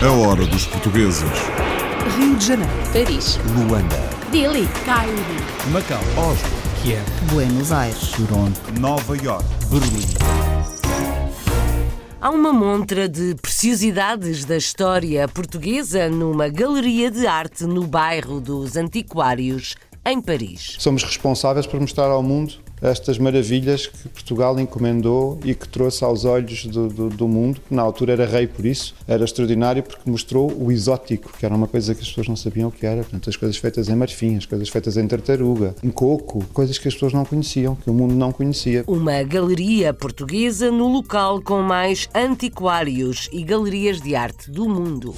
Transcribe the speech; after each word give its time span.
A 0.00 0.12
hora 0.12 0.46
dos 0.46 0.64
portugueses. 0.66 1.24
Rio 2.16 2.36
de 2.36 2.46
Janeiro, 2.46 2.72
Paris, 2.92 3.40
Luanda. 3.56 3.96
Delhi, 4.30 4.68
Cairo, 4.84 5.12
Macau, 5.72 5.98
Oslo, 6.16 6.48
Kiev, 6.80 7.02
Buenos 7.32 7.72
Aires, 7.72 8.12
Toronto, 8.12 8.60
Nova 8.78 9.16
York. 9.16 9.44
Berlim. 9.68 10.06
Há 12.20 12.30
uma 12.30 12.52
montra 12.52 13.08
de 13.08 13.34
preciosidades 13.34 14.44
da 14.44 14.56
história 14.56 15.26
portuguesa 15.26 16.08
numa 16.08 16.48
galeria 16.48 17.10
de 17.10 17.26
arte 17.26 17.64
no 17.64 17.84
bairro 17.84 18.40
dos 18.40 18.76
Antiquários, 18.76 19.74
em 20.04 20.20
Paris. 20.20 20.76
Somos 20.78 21.02
responsáveis 21.02 21.66
por 21.66 21.80
mostrar 21.80 22.06
ao 22.06 22.22
mundo 22.22 22.54
estas 22.80 23.18
maravilhas 23.18 23.86
que 23.86 24.08
Portugal 24.08 24.58
encomendou 24.58 25.38
e 25.44 25.54
que 25.54 25.68
trouxe 25.68 26.04
aos 26.04 26.24
olhos 26.24 26.66
do, 26.66 26.88
do, 26.88 27.08
do 27.08 27.28
mundo. 27.28 27.60
Na 27.70 27.82
altura 27.82 28.12
era 28.12 28.26
rei 28.26 28.46
por 28.46 28.64
isso, 28.64 28.94
era 29.06 29.24
extraordinário 29.24 29.82
porque 29.82 30.08
mostrou 30.10 30.50
o 30.52 30.72
exótico, 30.72 31.32
que 31.38 31.44
era 31.44 31.54
uma 31.54 31.66
coisa 31.66 31.94
que 31.94 32.02
as 32.02 32.08
pessoas 32.08 32.28
não 32.28 32.36
sabiam 32.36 32.68
o 32.68 32.72
que 32.72 32.86
era. 32.86 33.02
Portanto, 33.02 33.28
as 33.28 33.36
coisas 33.36 33.56
feitas 33.56 33.88
em 33.88 33.94
marfim, 33.94 34.36
as 34.36 34.46
coisas 34.46 34.68
feitas 34.68 34.96
em 34.96 35.06
tartaruga, 35.06 35.74
em 35.82 35.90
coco, 35.90 36.44
coisas 36.52 36.78
que 36.78 36.88
as 36.88 36.94
pessoas 36.94 37.12
não 37.12 37.24
conheciam, 37.24 37.74
que 37.74 37.90
o 37.90 37.94
mundo 37.94 38.14
não 38.14 38.32
conhecia. 38.32 38.84
Uma 38.86 39.22
galeria 39.22 39.92
portuguesa 39.92 40.70
no 40.70 40.88
local 40.88 41.40
com 41.42 41.62
mais 41.62 42.08
antiquários 42.14 43.28
e 43.32 43.42
galerias 43.42 44.00
de 44.00 44.14
arte 44.14 44.50
do 44.50 44.68
mundo. 44.68 45.14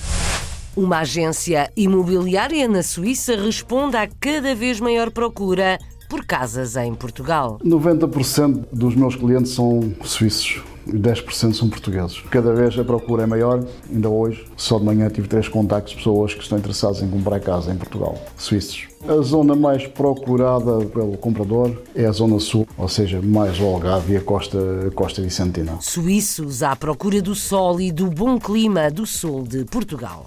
Uma 0.74 1.00
agência 1.00 1.70
imobiliária 1.76 2.66
na 2.66 2.82
Suíça 2.82 3.36
responde 3.36 3.94
à 3.94 4.06
cada 4.06 4.54
vez 4.54 4.80
maior 4.80 5.10
procura 5.10 5.78
por 6.12 6.26
casas 6.26 6.76
em 6.76 6.94
Portugal. 6.94 7.58
90% 7.64 8.66
dos 8.70 8.94
meus 8.94 9.16
clientes 9.16 9.52
são 9.52 9.94
suíços 10.04 10.60
e 10.86 10.92
10% 10.92 11.54
são 11.54 11.70
portugueses. 11.70 12.20
Cada 12.30 12.52
vez 12.52 12.78
a 12.78 12.84
procura 12.84 13.22
é 13.22 13.26
maior. 13.26 13.64
Ainda 13.90 14.10
hoje, 14.10 14.44
só 14.54 14.78
de 14.78 14.84
manhã, 14.84 15.08
tive 15.08 15.26
três 15.26 15.48
contactos 15.48 15.92
de 15.92 15.96
pessoas 15.96 16.34
que 16.34 16.42
estão 16.42 16.58
interessadas 16.58 17.02
em 17.02 17.08
comprar 17.08 17.40
casa 17.40 17.72
em 17.72 17.78
Portugal, 17.78 18.18
suíços. 18.36 18.88
A 19.08 19.22
zona 19.22 19.56
mais 19.56 19.86
procurada 19.86 20.84
pelo 20.84 21.16
comprador 21.16 21.80
é 21.94 22.04
a 22.04 22.12
zona 22.12 22.38
sul, 22.38 22.68
ou 22.76 22.88
seja, 22.88 23.22
mais 23.22 23.58
o 23.58 23.64
Algarve 23.64 24.12
e 24.12 24.16
a 24.18 24.20
costa, 24.20 24.58
a 24.88 24.90
costa 24.90 25.22
vicentina. 25.22 25.78
Suíços 25.80 26.62
à 26.62 26.76
procura 26.76 27.22
do 27.22 27.34
sol 27.34 27.80
e 27.80 27.90
do 27.90 28.10
bom 28.10 28.38
clima 28.38 28.90
do 28.90 29.06
sul 29.06 29.44
de 29.44 29.64
Portugal. 29.64 30.26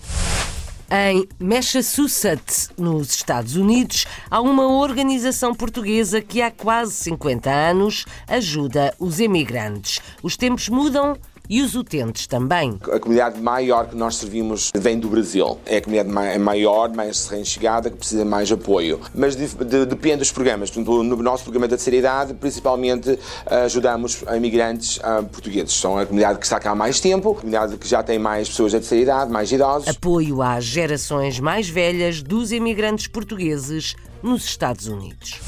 Em 0.89 1.27
Massachusetts, 1.39 2.69
nos 2.77 3.11
Estados 3.11 3.55
Unidos, 3.55 4.05
há 4.29 4.39
uma 4.39 4.67
organização 4.67 5.53
portuguesa 5.55 6.21
que 6.21 6.43
há 6.43 6.51
quase 6.51 6.93
50 6.93 7.49
anos 7.49 8.05
ajuda 8.27 8.93
os 8.99 9.19
emigrantes. 9.19 9.99
Os 10.21 10.37
tempos 10.37 10.69
mudam 10.69 11.17
e 11.49 11.61
os 11.61 11.75
utentes 11.75 12.27
também. 12.27 12.79
A 12.91 12.99
comunidade 12.99 13.39
maior 13.39 13.87
que 13.87 13.95
nós 13.95 14.15
servimos 14.17 14.71
vem 14.75 14.99
do 14.99 15.07
Brasil. 15.09 15.57
É 15.65 15.77
a 15.77 15.81
comunidade 15.81 16.09
ma- 16.13 16.37
maior, 16.39 16.89
mais 16.93 17.27
recém-chegada, 17.27 17.89
que 17.89 17.97
precisa 17.97 18.23
de 18.23 18.29
mais 18.29 18.51
apoio. 18.51 18.99
Mas 19.13 19.35
de- 19.35 19.47
de- 19.47 19.85
depende 19.85 20.17
dos 20.17 20.31
programas. 20.31 20.69
Portanto, 20.69 21.03
No 21.03 21.15
nosso 21.17 21.43
programa 21.43 21.67
da 21.67 21.75
terceira 21.75 21.97
idade, 21.97 22.33
principalmente 22.33 23.17
ajudamos 23.45 24.23
a 24.27 24.35
imigrantes 24.37 24.99
ah, 25.03 25.23
portugueses. 25.23 25.73
São 25.73 25.97
a 25.97 26.05
comunidade 26.05 26.39
que 26.39 26.45
está 26.45 26.59
cá 26.59 26.71
há 26.71 26.75
mais 26.75 26.99
tempo, 26.99 27.31
a 27.31 27.35
comunidade 27.35 27.77
que 27.77 27.87
já 27.87 28.01
tem 28.03 28.17
mais 28.19 28.49
pessoas 28.49 28.71
da 28.71 28.79
terceira 28.79 29.03
idade, 29.03 29.31
mais 29.31 29.51
idosos. 29.51 29.87
Apoio 29.87 30.41
às 30.41 30.63
gerações 30.63 31.39
mais 31.39 31.67
velhas 31.69 32.21
dos 32.21 32.51
emigrantes 32.51 33.07
portugueses 33.07 33.95
nos 34.23 34.45
Estados 34.45 34.87
Unidos. 34.87 35.39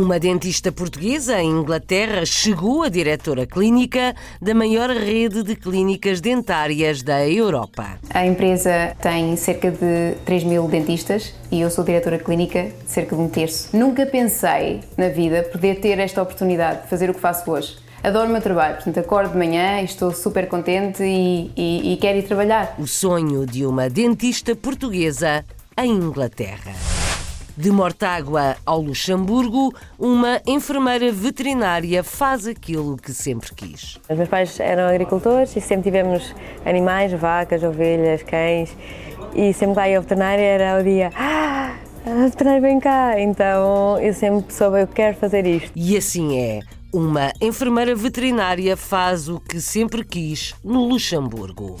Uma 0.00 0.18
dentista 0.18 0.72
portuguesa 0.72 1.42
em 1.42 1.50
Inglaterra 1.50 2.24
chegou 2.24 2.82
a 2.82 2.88
diretora 2.88 3.46
clínica 3.46 4.16
da 4.40 4.54
maior 4.54 4.88
rede 4.88 5.42
de 5.42 5.54
clínicas 5.54 6.22
dentárias 6.22 7.02
da 7.02 7.28
Europa. 7.28 7.98
A 8.08 8.24
empresa 8.24 8.96
tem 8.98 9.36
cerca 9.36 9.70
de 9.70 10.14
3 10.24 10.44
mil 10.44 10.66
dentistas 10.68 11.34
e 11.52 11.60
eu 11.60 11.70
sou 11.70 11.84
diretora 11.84 12.18
clínica 12.18 12.70
de 12.82 12.90
cerca 12.90 13.14
de 13.14 13.20
um 13.20 13.28
terço. 13.28 13.76
Nunca 13.76 14.06
pensei 14.06 14.80
na 14.96 15.10
vida 15.10 15.42
poder 15.42 15.80
ter 15.80 15.98
esta 15.98 16.22
oportunidade 16.22 16.84
de 16.84 16.88
fazer 16.88 17.10
o 17.10 17.14
que 17.14 17.20
faço 17.20 17.50
hoje. 17.50 17.76
Adoro 18.02 18.30
o 18.30 18.32
meu 18.32 18.40
trabalho, 18.40 18.76
portanto 18.76 19.00
acordo 19.00 19.32
de 19.32 19.36
manhã 19.36 19.82
e 19.82 19.84
estou 19.84 20.14
super 20.14 20.48
contente 20.48 21.02
e, 21.02 21.52
e, 21.54 21.92
e 21.92 21.96
quero 21.98 22.16
ir 22.16 22.22
trabalhar. 22.22 22.74
O 22.78 22.86
sonho 22.86 23.44
de 23.44 23.66
uma 23.66 23.90
dentista 23.90 24.56
portuguesa 24.56 25.44
em 25.76 25.90
Inglaterra. 25.90 26.72
De 27.60 27.70
Mortágua 27.70 28.56
ao 28.64 28.80
Luxemburgo, 28.80 29.74
uma 29.98 30.40
enfermeira 30.46 31.12
veterinária 31.12 32.02
faz 32.02 32.46
aquilo 32.46 32.96
que 32.96 33.12
sempre 33.12 33.54
quis. 33.54 33.98
Os 34.08 34.16
meus 34.16 34.30
pais 34.30 34.58
eram 34.58 34.88
agricultores 34.88 35.54
e 35.54 35.60
sempre 35.60 35.82
tivemos 35.82 36.34
animais, 36.64 37.12
vacas, 37.12 37.62
ovelhas, 37.62 38.22
cães. 38.22 38.74
E 39.34 39.52
sempre 39.52 39.74
que 39.74 39.80
lá 39.80 39.88
ia 39.90 39.98
ao 39.98 40.02
veterinário 40.02 40.42
era 40.42 40.80
o 40.80 40.82
dia, 40.82 41.12
ah, 41.14 41.74
a 42.06 42.14
veterinária 42.24 42.62
vem 42.62 42.80
cá. 42.80 43.20
Então 43.20 44.00
eu 44.00 44.14
sempre 44.14 44.54
soube, 44.54 44.80
eu 44.80 44.86
quero 44.86 45.18
fazer 45.18 45.44
isto. 45.44 45.70
E 45.76 45.98
assim 45.98 46.40
é. 46.40 46.60
Uma 46.90 47.30
enfermeira 47.42 47.94
veterinária 47.94 48.74
faz 48.74 49.28
o 49.28 49.38
que 49.38 49.60
sempre 49.60 50.02
quis 50.02 50.54
no 50.64 50.88
Luxemburgo. 50.88 51.76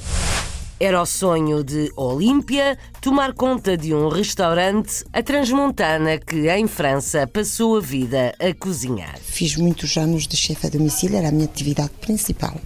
Era 0.82 1.02
o 1.02 1.04
sonho 1.04 1.62
de 1.62 1.92
Olímpia 1.94 2.78
tomar 3.02 3.34
conta 3.34 3.76
de 3.76 3.92
um 3.92 4.08
restaurante, 4.08 5.04
a 5.12 5.22
Transmontana, 5.22 6.16
que 6.16 6.48
em 6.48 6.66
França 6.66 7.26
passou 7.26 7.76
a 7.76 7.80
vida 7.82 8.34
a 8.40 8.54
cozinhar. 8.54 9.18
Fiz 9.20 9.56
muitos 9.56 9.98
anos 9.98 10.26
de 10.26 10.38
chefe 10.38 10.68
a 10.68 10.70
domicílio, 10.70 11.18
era 11.18 11.28
a 11.28 11.32
minha 11.32 11.44
atividade 11.44 11.90
principal. 12.00 12.58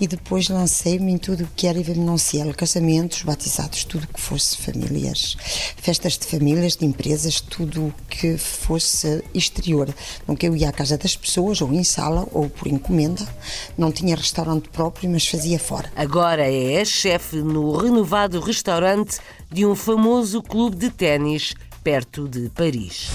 E 0.00 0.06
depois 0.06 0.48
lancei-me 0.48 1.12
em 1.12 1.18
tudo 1.18 1.44
o 1.44 1.48
que 1.54 1.66
era 1.66 1.78
evenencial, 1.78 2.52
casamentos, 2.54 3.22
batizados, 3.22 3.84
tudo 3.84 4.04
o 4.04 4.08
que 4.08 4.20
fosse 4.20 4.56
famílias, 4.56 5.36
festas 5.76 6.18
de 6.18 6.26
famílias, 6.26 6.76
de 6.76 6.84
empresas, 6.84 7.40
tudo 7.40 7.86
o 7.86 7.94
que 8.08 8.36
fosse 8.36 9.22
exterior. 9.34 9.92
Nunca 10.26 10.46
eu 10.46 10.54
ia 10.56 10.68
à 10.68 10.72
casa 10.72 10.98
das 10.98 11.16
pessoas, 11.16 11.60
ou 11.60 11.72
em 11.72 11.84
sala, 11.84 12.26
ou 12.32 12.48
por 12.48 12.68
encomenda. 12.68 13.26
Não 13.76 13.90
tinha 13.90 14.16
restaurante 14.16 14.68
próprio, 14.68 15.10
mas 15.10 15.26
fazia 15.26 15.58
fora. 15.58 15.90
Agora 15.96 16.50
é 16.50 16.84
chefe 16.84 17.36
no 17.36 17.76
renovado 17.76 18.40
restaurante 18.40 19.18
de 19.50 19.64
um 19.64 19.74
famoso 19.74 20.42
clube 20.42 20.76
de 20.76 20.90
ténis 20.90 21.54
perto 21.82 22.28
de 22.28 22.50
Paris. 22.50 23.08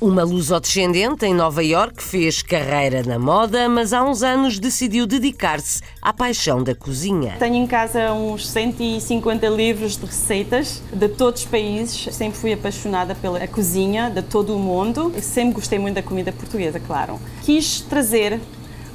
Uma 0.00 0.22
lusodescendente 0.22 1.26
em 1.26 1.34
Nova 1.34 1.60
Iorque 1.60 2.00
fez 2.00 2.40
carreira 2.40 3.02
na 3.02 3.18
moda, 3.18 3.68
mas 3.68 3.92
há 3.92 4.04
uns 4.04 4.22
anos 4.22 4.56
decidiu 4.56 5.08
dedicar-se 5.08 5.82
à 6.00 6.12
paixão 6.12 6.62
da 6.62 6.72
cozinha. 6.72 7.34
Tenho 7.40 7.56
em 7.56 7.66
casa 7.66 8.12
uns 8.12 8.48
150 8.48 9.48
livros 9.48 9.96
de 9.96 10.06
receitas 10.06 10.80
de 10.92 11.08
todos 11.08 11.40
os 11.40 11.48
países. 11.48 12.14
Sempre 12.14 12.38
fui 12.38 12.52
apaixonada 12.52 13.16
pela 13.16 13.44
cozinha 13.48 14.08
de 14.08 14.22
todo 14.22 14.54
o 14.54 14.58
mundo. 14.60 15.12
Sempre 15.20 15.54
gostei 15.54 15.80
muito 15.80 15.96
da 15.96 16.02
comida 16.02 16.30
portuguesa, 16.30 16.78
claro. 16.78 17.18
Quis 17.42 17.80
trazer 17.80 18.40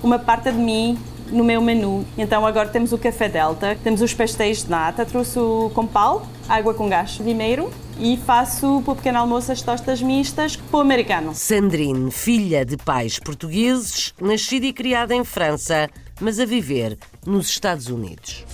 uma 0.01 0.17
parte 0.17 0.53
de 0.53 0.57
mim 0.57 0.97
no 1.33 1.43
meu 1.43 1.61
menu. 1.61 2.05
Então 2.17 2.45
agora 2.45 2.69
temos 2.69 2.93
o 2.93 2.97
café 2.97 3.27
Delta, 3.27 3.77
temos 3.83 4.01
os 4.01 4.13
pastéis 4.13 4.63
de 4.63 4.69
nata, 4.69 5.05
trouxe 5.05 5.39
o 5.39 5.71
compal, 5.73 6.25
água 6.47 6.73
com 6.73 6.87
gás 6.87 7.17
primeiro 7.17 7.71
e 7.99 8.17
faço 8.17 8.81
para 8.83 8.93
o 8.93 8.95
pequeno 8.95 9.19
almoço 9.19 9.51
as 9.51 9.61
tostas 9.61 10.01
mistas 10.01 10.55
para 10.55 10.77
o 10.77 10.81
americano. 10.81 11.33
Sandrine, 11.33 12.11
filha 12.11 12.65
de 12.65 12.77
pais 12.77 13.19
portugueses, 13.19 14.13
nascida 14.21 14.65
e 14.65 14.73
criada 14.73 15.13
em 15.13 15.23
França, 15.23 15.89
mas 16.21 16.39
a 16.39 16.45
viver 16.45 16.97
nos 17.25 17.49
Estados 17.49 17.87
Unidos. 17.87 18.45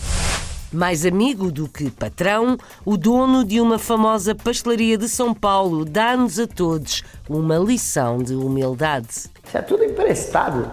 Mais 0.71 1.03
amigo 1.03 1.51
do 1.51 1.67
que 1.67 1.89
patrão, 1.89 2.55
o 2.85 2.95
dono 2.95 3.43
de 3.43 3.59
uma 3.59 3.79
famosa 3.79 4.35
pastelaria 4.35 4.99
de 4.99 5.09
São 5.09 5.33
Paulo 5.33 5.83
dá-nos 5.83 6.37
a 6.37 6.45
todos 6.45 7.03
uma 7.27 7.57
lição 7.57 8.19
de 8.19 8.35
humildade. 8.35 9.09
Isso 9.43 9.57
é 9.57 9.61
tudo 9.63 9.83
emprestado. 9.83 10.69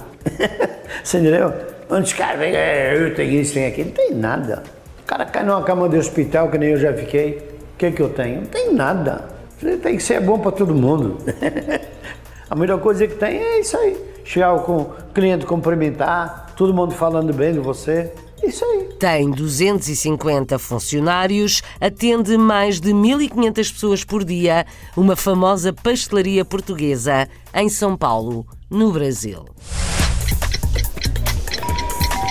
Você 1.02 1.18
entendeu? 1.18 1.75
Onde 1.88 2.02
os 2.02 2.12
caras 2.12 2.38
vêm, 2.38 2.54
"É, 2.54 2.96
eu 2.96 3.14
tenho 3.14 3.40
isso, 3.40 3.54
tenho 3.54 3.68
aquilo, 3.68 3.88
não 3.88 3.94
tem 3.94 4.14
nada. 4.14 4.62
O 5.00 5.06
cara 5.06 5.24
cai 5.24 5.44
numa 5.44 5.62
cama 5.62 5.88
de 5.88 5.96
hospital, 5.96 6.50
que 6.50 6.58
nem 6.58 6.70
eu 6.70 6.78
já 6.78 6.92
fiquei. 6.92 7.38
O 7.74 7.78
que, 7.78 7.92
que 7.92 8.02
eu 8.02 8.08
tenho? 8.08 8.40
Não 8.40 8.46
tem 8.46 8.72
nada. 8.72 9.24
Você 9.58 9.76
tem 9.76 9.96
que 9.96 10.02
ser 10.02 10.20
bom 10.20 10.38
para 10.38 10.52
todo 10.52 10.74
mundo. 10.74 11.18
A 12.48 12.54
melhor 12.54 12.80
coisa 12.80 13.06
que 13.06 13.14
tem 13.14 13.38
é 13.38 13.60
isso 13.60 13.76
aí. 13.76 13.96
Chegar 14.24 14.56
com 14.60 14.78
o 14.78 14.92
cliente 15.14 15.46
cumprimentar, 15.46 16.52
todo 16.56 16.74
mundo 16.74 16.92
falando 16.94 17.32
bem 17.32 17.52
de 17.52 17.60
você. 17.60 18.12
Isso 18.42 18.64
aí. 18.64 18.88
Tem 18.98 19.30
250 19.30 20.58
funcionários, 20.58 21.62
atende 21.80 22.36
mais 22.36 22.80
de 22.80 22.92
1.500 22.92 23.54
pessoas 23.72 24.04
por 24.04 24.24
dia, 24.24 24.66
uma 24.96 25.16
famosa 25.16 25.72
pastelaria 25.72 26.44
portuguesa 26.44 27.28
em 27.54 27.68
São 27.68 27.96
Paulo, 27.96 28.46
no 28.70 28.92
Brasil. 28.92 29.44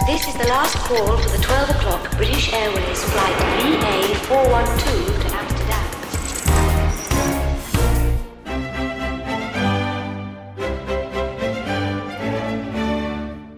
This 0.05 0.27
is 0.27 0.35
the 0.35 0.47
last 0.47 0.77
call 0.87 1.17
for 1.17 1.29
the 1.35 1.43
12 1.43 1.69
o'clock 1.71 2.15
British 2.15 2.53
Airways 2.53 3.03
flight 3.05 3.35
VA412 3.57 4.85
to 5.19 5.35
Amsterdam. 5.35 5.85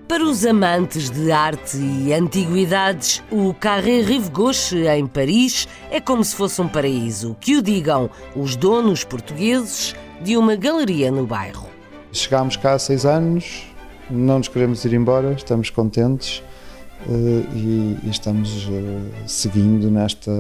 Para 0.07 0.23
os 0.23 0.37
os 0.37 0.45
amantes 0.45 1.09
de 1.09 1.33
arte 1.33 1.77
e 1.77 2.13
antiguidades, 2.13 3.21
o 3.29 3.53
Carré 3.53 3.99
Rive 3.99 4.29
Gauche, 4.29 4.87
em 4.87 5.05
Paris, 5.05 5.67
é 5.91 5.99
como 5.99 6.23
se 6.23 6.33
fosse 6.33 6.61
um 6.61 6.67
paraíso. 6.69 7.35
Que 7.41 7.57
o 7.57 7.61
digam 7.61 8.09
os 8.33 8.55
donos 8.55 9.03
portugueses 9.03 9.93
de 10.21 10.37
uma 10.37 10.55
galeria 10.55 11.11
no 11.11 11.25
bairro. 11.25 11.67
Chegámos 12.13 12.55
cá 12.55 12.73
há 12.73 12.79
seis 12.79 13.05
anos, 13.05 13.66
não 14.09 14.37
nos 14.37 14.47
queremos 14.47 14.83
ir 14.85 14.93
embora, 14.93 15.33
estamos 15.33 15.69
contentes 15.69 16.43
uh, 17.07 17.55
e, 17.55 18.09
estamos 18.09 18.67
uh, 18.67 18.71
seguindo 19.25 19.91
nesta 19.91 20.31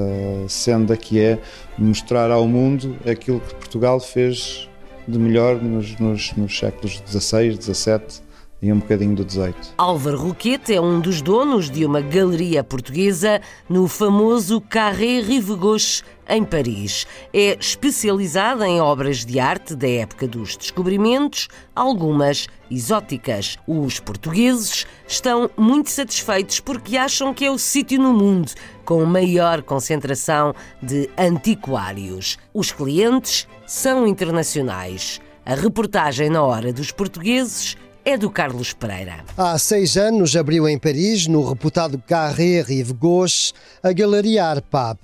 senda 0.47 0.95
que 0.95 1.19
é 1.19 1.39
mostrar 1.77 2.31
ao 2.31 2.47
mundo 2.47 2.95
aquilo 3.09 3.39
que 3.39 3.55
Portugal 3.55 3.99
fez 3.99 4.69
de 5.07 5.17
melhor 5.17 5.61
nos, 5.61 5.97
nos, 5.99 6.33
nos 6.33 6.57
séculos 6.57 7.01
XVI, 7.07 7.57
XVII 7.61 8.26
e 8.61 8.71
um 8.71 8.79
bocadinho 8.79 9.15
do 9.15 9.23
18. 9.23 9.73
Álvaro 9.77 10.17
Roquete 10.17 10.73
é 10.73 10.81
um 10.81 10.99
dos 10.99 11.21
donos 11.21 11.69
de 11.69 11.85
uma 11.85 12.01
galeria 12.01 12.63
portuguesa 12.63 13.41
no 13.69 13.87
famoso 13.87 14.59
Carré 14.59 15.21
Rive 15.21 15.55
Gauche, 15.55 16.03
em 16.27 16.43
Paris. 16.43 17.05
É 17.33 17.57
especializada 17.59 18.67
em 18.67 18.81
obras 18.81 19.23
de 19.23 19.39
arte 19.39 19.75
da 19.75 19.87
época 19.87 20.27
dos 20.27 20.57
descobrimentos, 20.57 21.47
algumas 21.75 22.47
exóticas. 22.69 23.57
Os 23.67 23.99
portugueses 23.99 24.85
estão 25.07 25.49
muito 25.55 25.89
satisfeitos 25.89 26.59
porque 26.59 26.97
acham 26.97 27.33
que 27.33 27.45
é 27.45 27.51
o 27.51 27.57
sítio 27.57 28.01
no 28.01 28.11
mundo 28.11 28.51
com 28.83 29.05
maior 29.05 29.61
concentração 29.61 30.53
de 30.81 31.09
antiquários. 31.17 32.37
Os 32.53 32.71
clientes 32.71 33.47
são 33.65 34.07
internacionais. 34.07 35.21
A 35.45 35.55
reportagem 35.55 36.29
na 36.29 36.41
hora 36.41 36.73
dos 36.73 36.91
portugueses 36.91 37.77
é 38.07 38.17
do 38.17 38.29
Carlos 38.29 38.71
Pereira. 38.71 39.25
Há 39.37 39.59
seis 39.59 39.97
anos 39.97 40.33
abriu 40.33 40.65
em 40.65 40.79
Paris, 40.79 41.27
no 41.27 41.43
reputado 41.43 42.01
Carré 42.07 42.61
Rive 42.61 42.93
Gauche, 42.93 43.51
a 43.83 43.91
Galeria 43.91 44.45
Arpab. 44.45 44.97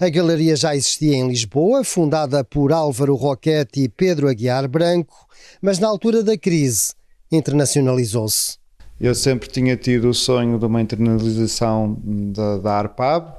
A 0.00 0.08
galeria 0.08 0.56
já 0.56 0.74
existia 0.74 1.14
em 1.14 1.28
Lisboa, 1.28 1.84
fundada 1.84 2.42
por 2.42 2.72
Álvaro 2.72 3.14
Roquete 3.16 3.82
e 3.82 3.88
Pedro 3.90 4.30
Aguiar 4.30 4.66
Branco, 4.66 5.26
mas 5.60 5.78
na 5.78 5.88
altura 5.88 6.22
da 6.24 6.38
crise 6.38 6.94
internacionalizou-se. 7.30 8.56
Eu 8.98 9.14
sempre 9.14 9.50
tinha 9.50 9.76
tido 9.76 10.08
o 10.08 10.14
sonho 10.14 10.58
de 10.58 10.64
uma 10.64 10.80
internalização 10.80 12.00
da, 12.02 12.56
da 12.56 12.72
Arpab, 12.78 13.30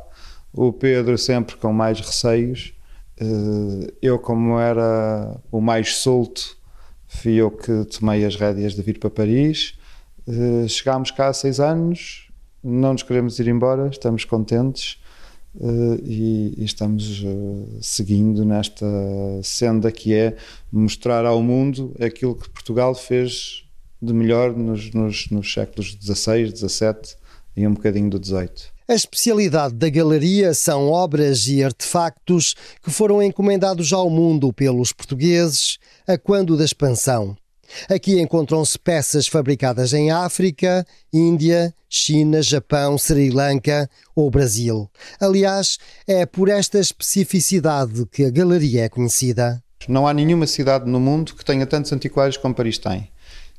o 0.54 0.72
Pedro 0.72 1.18
sempre 1.18 1.58
com 1.58 1.74
mais 1.74 2.00
receios. 2.00 2.76
Eh, 3.20 3.92
eu, 4.04 4.20
como 4.20 4.60
era 4.60 5.36
o 5.52 5.60
mais 5.60 5.96
solto, 5.96 6.59
fui 7.10 7.34
eu 7.34 7.50
que 7.50 7.86
tomei 7.86 8.24
as 8.24 8.36
rédeas 8.36 8.76
de 8.76 8.82
vir 8.84 9.00
para 9.00 9.10
Paris. 9.10 9.74
Uh, 10.28 10.70
chegámos 10.70 11.10
cá 11.10 11.28
há 11.28 11.34
seis 11.34 11.60
anos, 11.60 12.30
não 12.64 12.94
nos 12.94 13.04
queremos 13.04 13.40
ir 13.40 13.48
embora, 13.48 13.88
estamos 13.88 14.24
contentes 14.24 15.02
uh, 15.56 16.00
e, 16.06 16.54
estamos 16.64 17.24
uh, 17.24 17.80
seguindo 17.82 18.46
nesta 18.46 18.86
senda 19.42 19.92
que 19.92 20.14
é 20.14 20.38
mostrar 20.72 21.26
ao 21.26 21.42
mundo 21.42 21.96
aquilo 22.00 22.36
que 22.36 22.48
Portugal 22.50 22.94
fez 22.94 23.66
de 24.00 24.14
melhor 24.14 24.56
nos, 24.56 24.94
nos, 24.94 25.30
nos 25.32 25.52
séculos 25.52 25.98
XVI, 26.00 26.56
XVII 26.56 27.18
e 27.58 27.68
um 27.68 27.74
bocadinho 27.74 28.10
do 28.10 28.24
XVIII. 28.24 28.79
A 28.90 28.96
especialidade 28.96 29.76
da 29.76 29.88
galeria 29.88 30.52
são 30.52 30.90
obras 30.90 31.46
e 31.46 31.64
artefactos 31.64 32.56
que 32.84 32.90
foram 32.90 33.22
encomendados 33.22 33.94
ao 33.94 34.10
mundo 34.10 34.52
pelos 34.52 34.92
portugueses 34.92 35.78
a 36.08 36.18
quando 36.18 36.58
da 36.58 36.66
expansão. 36.66 37.38
Aqui 37.88 38.20
encontram-se 38.20 38.80
peças 38.80 39.28
fabricadas 39.28 39.94
em 39.94 40.10
África, 40.10 40.84
Índia, 41.14 41.72
China, 41.88 42.42
Japão, 42.42 42.98
Sri 42.98 43.30
Lanka 43.30 43.88
ou 44.16 44.28
Brasil. 44.32 44.90
Aliás, 45.20 45.78
é 46.08 46.26
por 46.26 46.50
esta 46.50 46.80
especificidade 46.80 48.08
que 48.08 48.26
a 48.26 48.32
galeria 48.32 48.86
é 48.86 48.90
conhecida. 48.90 49.64
Não 49.88 50.08
há 50.08 50.14
nenhuma 50.16 50.48
cidade 50.48 50.90
no 50.90 51.00
mundo 51.00 51.36
que 51.36 51.46
tenha 51.46 51.68
tantos 51.68 51.94
antiquários 51.94 52.38
como 52.38 52.56
Paris 52.56 52.80
tem 52.80 53.08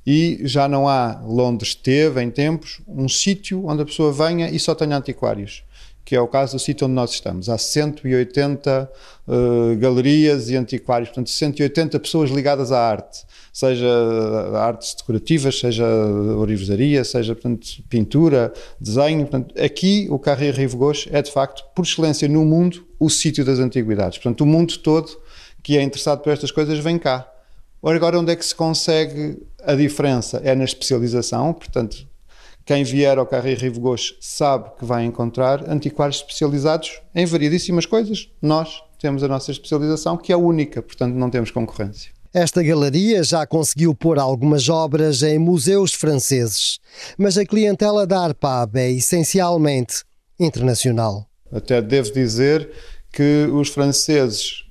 e 0.06 0.40
já 0.42 0.66
não 0.66 0.88
há, 0.88 1.20
Londres 1.24 1.74
teve 1.74 2.22
em 2.22 2.30
tempos, 2.30 2.80
um 2.88 3.08
sítio 3.08 3.66
onde 3.66 3.82
a 3.82 3.84
pessoa 3.84 4.12
venha 4.12 4.48
e 4.50 4.58
só 4.58 4.74
tenha 4.74 4.96
antiquários, 4.96 5.62
que 6.04 6.16
é 6.16 6.20
o 6.20 6.26
caso 6.26 6.56
do 6.56 6.58
sítio 6.58 6.86
onde 6.86 6.94
nós 6.94 7.10
estamos. 7.10 7.48
Há 7.48 7.58
180 7.58 8.90
uh, 9.28 9.72
eh, 9.72 9.76
galerias 9.76 10.48
e 10.48 10.56
antiquários, 10.56 11.10
portanto 11.10 11.30
180 11.30 12.00
pessoas 12.00 12.30
ligadas 12.30 12.72
à 12.72 12.80
arte, 12.80 13.24
seja 13.52 13.88
artes 14.54 14.94
decorativas, 14.94 15.58
seja 15.58 15.84
orivesaria, 15.84 17.04
seja 17.04 17.34
portanto, 17.34 17.66
pintura, 17.88 18.52
desenho. 18.80 19.26
Portanto, 19.26 19.54
aqui 19.60 20.06
o 20.10 20.18
Carré 20.18 20.50
Rive 20.50 20.76
Gauche 20.76 21.10
é 21.12 21.20
de 21.20 21.30
facto, 21.30 21.64
por 21.74 21.84
excelência 21.84 22.26
no 22.26 22.44
mundo, 22.44 22.86
o 22.98 23.10
sítio 23.10 23.44
das 23.44 23.58
antiguidades. 23.58 24.18
Portanto, 24.18 24.40
o 24.42 24.46
mundo 24.46 24.78
todo 24.78 25.10
que 25.62 25.76
é 25.76 25.82
interessado 25.82 26.22
por 26.22 26.32
estas 26.32 26.50
coisas 26.50 26.78
vem 26.78 26.98
cá. 26.98 27.30
Agora, 27.82 28.18
onde 28.18 28.32
é 28.32 28.36
que 28.36 28.44
se 28.44 28.54
consegue 28.54 29.42
a 29.64 29.74
diferença? 29.74 30.40
É 30.44 30.54
na 30.54 30.64
especialização, 30.64 31.52
portanto, 31.52 32.06
quem 32.64 32.84
vier 32.84 33.18
ao 33.18 33.26
Carré 33.26 33.54
Rive 33.54 33.80
Gauche 33.80 34.14
sabe 34.20 34.70
que 34.78 34.84
vai 34.84 35.04
encontrar 35.04 35.68
antiquários 35.68 36.18
especializados 36.18 37.00
em 37.14 37.24
variedíssimas 37.24 37.86
coisas. 37.86 38.28
Nós 38.40 38.82
temos 38.98 39.24
a 39.24 39.28
nossa 39.28 39.50
especialização, 39.50 40.16
que 40.16 40.32
é 40.32 40.36
única, 40.36 40.82
portanto, 40.82 41.14
não 41.14 41.30
temos 41.30 41.50
concorrência. 41.50 42.12
Esta 42.32 42.62
galeria 42.62 43.24
já 43.24 43.44
conseguiu 43.46 43.92
pôr 43.94 44.18
algumas 44.18 44.68
obras 44.68 45.22
em 45.22 45.38
museus 45.38 45.94
franceses, 45.94 46.78
mas 47.18 47.36
a 47.36 47.44
clientela 47.44 48.06
da 48.06 48.20
Arpab 48.20 48.78
é 48.78 48.90
essencialmente 48.92 50.04
internacional. 50.38 51.26
Até 51.50 51.82
devo 51.82 52.12
dizer 52.12 52.70
que 53.10 53.48
os 53.52 53.68
franceses 53.70 54.69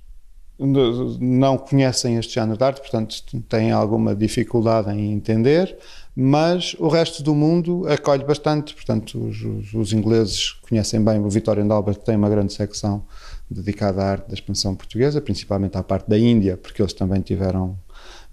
não 0.59 1.57
conhecem 1.57 2.17
este 2.17 2.33
género 2.33 2.57
de 2.57 2.63
arte, 2.63 2.81
portanto 2.81 3.23
têm 3.47 3.71
alguma 3.71 4.13
dificuldade 4.13 4.91
em 4.91 5.13
entender, 5.13 5.77
mas 6.13 6.75
o 6.77 6.89
resto 6.89 7.23
do 7.23 7.33
mundo 7.33 7.87
acolhe 7.87 8.25
bastante, 8.25 8.73
portanto 8.73 9.17
os, 9.17 9.73
os, 9.73 9.93
ingleses 9.93 10.51
conhecem 10.67 11.01
bem, 11.01 11.19
o 11.19 11.29
Victorian 11.29 11.71
Albert 11.71 11.99
tem 11.99 12.17
uma 12.17 12.29
grande 12.29 12.51
secção 12.51 13.05
dedicada 13.49 14.03
à 14.03 14.11
arte 14.11 14.27
da 14.27 14.33
expansão 14.33 14.75
portuguesa, 14.75 15.21
principalmente 15.21 15.77
à 15.77 15.83
parte 15.83 16.09
da 16.09 16.19
Índia, 16.19 16.57
porque 16.57 16.81
eles 16.81 16.91
também 16.93 17.21
tiveram 17.21 17.77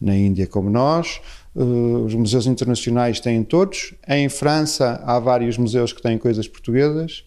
na 0.01 0.17
Índia 0.17 0.47
como 0.49 0.69
nós. 0.69 1.21
Uh, 1.55 2.05
os 2.05 2.15
museus 2.15 2.47
internacionais 2.47 3.21
têm 3.21 3.43
todos. 3.43 3.95
Em 4.07 4.29
França 4.29 5.01
há 5.07 5.19
vários 5.19 5.57
museus 5.57 5.93
que 5.93 6.03
têm 6.03 6.19
coisas 6.19 6.47
portuguesas. 6.47 7.25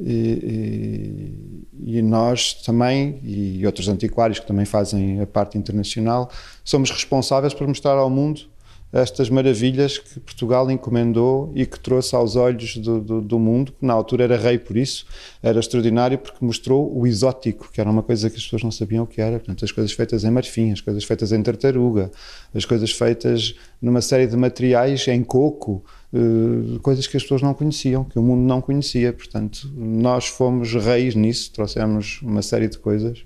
E, 0.00 1.66
e, 1.84 1.98
e, 1.98 2.02
nós 2.02 2.54
também, 2.54 3.20
e 3.22 3.64
outros 3.66 3.88
antiquários 3.88 4.38
que 4.38 4.46
também 4.46 4.64
fazem 4.64 5.20
a 5.20 5.26
parte 5.26 5.58
internacional, 5.58 6.30
somos 6.64 6.90
responsáveis 6.90 7.54
por 7.54 7.66
mostrar 7.68 7.92
ao 7.92 8.08
mundo 8.08 8.52
estas 8.92 9.30
maravilhas 9.30 9.96
que 9.96 10.20
Portugal 10.20 10.70
encomendou 10.70 11.50
e 11.54 11.64
que 11.64 11.80
trouxe 11.80 12.14
aos 12.14 12.36
olhos 12.36 12.76
do, 12.76 13.00
do, 13.00 13.20
do, 13.22 13.38
mundo, 13.38 13.72
que 13.72 13.86
na 13.86 13.94
altura 13.94 14.24
era 14.24 14.36
rei 14.36 14.58
por 14.58 14.76
isso, 14.76 15.06
era 15.42 15.58
extraordinário 15.58 16.18
porque 16.18 16.44
mostrou 16.44 16.94
o 16.94 17.06
exótico, 17.06 17.70
que 17.72 17.80
era 17.80 17.90
uma 17.90 18.02
coisa 18.02 18.28
que 18.28 18.36
as 18.36 18.42
pessoas 18.42 18.62
não 18.62 18.70
sabiam 18.70 19.04
o 19.04 19.06
que 19.06 19.20
era. 19.20 19.38
Portanto, 19.38 19.64
as 19.64 19.72
coisas 19.72 19.92
feitas 19.92 20.24
em 20.24 20.30
marfim, 20.30 20.72
as 20.72 20.82
coisas 20.82 21.04
feitas 21.04 21.32
em 21.32 21.42
tartaruga, 21.42 22.10
as 22.54 22.66
coisas 22.66 22.90
feitas 22.92 23.54
numa 23.80 24.02
série 24.02 24.26
de 24.26 24.36
materiais 24.36 25.08
em 25.08 25.24
coco, 25.24 25.82
uh, 26.12 26.78
coisas 26.80 27.06
que 27.06 27.16
as 27.16 27.22
pessoas 27.22 27.42
não 27.42 27.54
conheciam, 27.54 28.04
que 28.04 28.18
o 28.18 28.22
mundo 28.22 28.46
não 28.46 28.60
conhecia. 28.60 29.12
Portanto, 29.12 29.70
nós 29.74 30.26
fomos 30.26 30.72
reis 30.74 31.14
nisso, 31.14 31.52
trouxemos 31.52 32.20
uma 32.22 32.42
série 32.42 32.68
de 32.68 32.78
coisas 32.78 33.24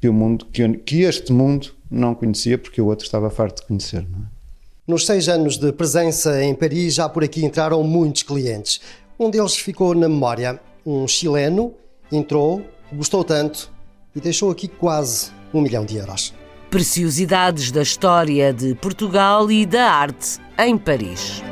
que 0.00 0.08
o 0.08 0.12
mundo, 0.12 0.46
que, 0.46 0.68
que 0.78 1.02
este 1.02 1.32
mundo 1.32 1.72
não 1.90 2.14
conhecia 2.14 2.58
porque 2.58 2.80
o 2.80 2.86
outro 2.86 3.04
estava 3.04 3.30
farto 3.30 3.62
de 3.62 3.68
conhecer, 3.68 4.04
não 4.10 4.18
é? 4.18 4.42
Nos 4.84 5.06
seis 5.06 5.28
anos 5.28 5.56
de 5.56 5.72
presença 5.72 6.42
em 6.42 6.56
Paris, 6.56 6.94
já 6.94 7.08
por 7.08 7.22
aqui 7.22 7.44
entraram 7.44 7.84
muitos 7.84 8.24
clientes. 8.24 8.80
Um 9.18 9.30
deles 9.30 9.54
ficou 9.54 9.94
na 9.94 10.08
memória. 10.08 10.60
Um 10.84 11.06
chileno 11.06 11.72
entrou, 12.10 12.62
gostou 12.92 13.22
tanto 13.22 13.70
e 14.14 14.20
deixou 14.20 14.50
aqui 14.50 14.66
quase 14.66 15.30
um 15.54 15.60
milhão 15.60 15.84
de 15.84 15.96
euros. 15.98 16.34
Preciosidades 16.68 17.70
da 17.70 17.82
história 17.82 18.52
de 18.52 18.74
Portugal 18.74 19.52
e 19.52 19.64
da 19.64 19.84
arte 19.84 20.40
em 20.58 20.76
Paris. 20.76 21.42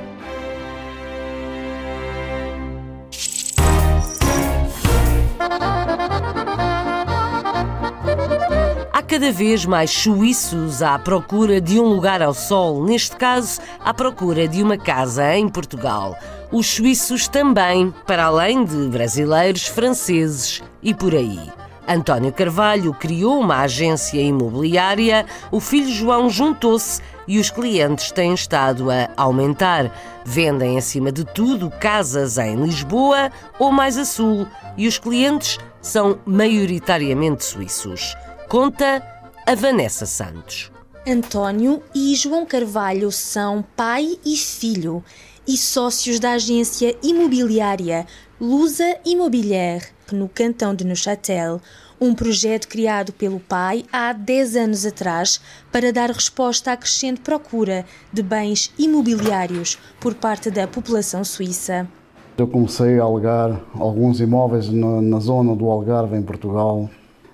Cada 9.11 9.33
vez 9.33 9.67
mais 9.67 9.91
suíços 9.91 10.85
à 10.85 10.97
procura 10.97 11.61
de 11.61 11.81
um 11.81 11.89
lugar 11.89 12.23
ao 12.23 12.33
sol, 12.33 12.85
neste 12.85 13.17
caso, 13.17 13.61
à 13.85 13.93
procura 13.93 14.47
de 14.47 14.63
uma 14.63 14.79
casa 14.79 15.35
em 15.35 15.49
Portugal. 15.49 16.17
Os 16.53 16.69
suíços 16.69 17.27
também, 17.27 17.93
para 18.07 18.27
além 18.27 18.65
de 18.65 18.87
brasileiros, 18.87 19.67
franceses 19.67 20.63
e 20.81 20.95
por 20.95 21.13
aí. 21.13 21.41
António 21.89 22.33
Carvalho 22.33 22.95
criou 22.95 23.41
uma 23.41 23.63
agência 23.63 24.21
imobiliária, 24.21 25.27
o 25.51 25.59
filho 25.59 25.93
João 25.93 26.31
juntou-se 26.31 27.03
e 27.27 27.41
os 27.41 27.51
clientes 27.51 28.13
têm 28.13 28.33
estado 28.33 28.93
a 28.93 29.09
aumentar. 29.17 29.91
Vendem, 30.25 30.79
acima 30.79 31.11
de 31.11 31.25
tudo, 31.25 31.69
casas 31.69 32.39
em 32.39 32.55
Lisboa 32.63 33.33
ou 33.59 33.73
mais 33.73 33.99
a 33.99 34.05
sul 34.05 34.47
e 34.77 34.87
os 34.87 35.01
clientes 35.01 35.59
são 35.83 36.21
maioritariamente 36.25 37.45
suíços. 37.45 38.15
Conta 38.51 39.01
a 39.47 39.55
Vanessa 39.55 40.07
Santos. 40.07 40.73
António 41.07 41.85
e 41.95 42.17
João 42.17 42.45
Carvalho 42.45 43.13
são 43.13 43.65
pai 43.77 44.19
e 44.27 44.37
filho 44.37 45.05
e 45.47 45.57
sócios 45.57 46.19
da 46.19 46.33
agência 46.33 46.97
imobiliária 47.01 48.05
Lusa 48.41 48.97
Immobilier, 49.07 49.89
no 50.11 50.29
cantão 50.29 50.75
de 50.75 50.85
Neuchâtel, 50.85 51.61
um 52.01 52.13
projeto 52.13 52.67
criado 52.67 53.13
pelo 53.13 53.39
pai 53.39 53.85
há 53.93 54.13
10 54.13 54.57
anos 54.57 54.85
atrás 54.85 55.41
para 55.71 55.93
dar 55.93 56.11
resposta 56.11 56.73
à 56.73 56.77
crescente 56.77 57.21
procura 57.21 57.87
de 58.13 58.21
bens 58.21 58.73
imobiliários 58.77 59.79
por 60.01 60.13
parte 60.13 60.51
da 60.51 60.67
população 60.67 61.23
suíça. 61.23 61.87
Eu 62.37 62.49
comecei 62.49 62.99
a 62.99 63.05
alugar 63.05 63.61
alguns 63.79 64.19
imóveis 64.19 64.69
na, 64.69 65.01
na 65.01 65.21
zona 65.21 65.55
do 65.55 65.71
Algarve, 65.71 66.17
em 66.17 66.23
Portugal, 66.23 66.91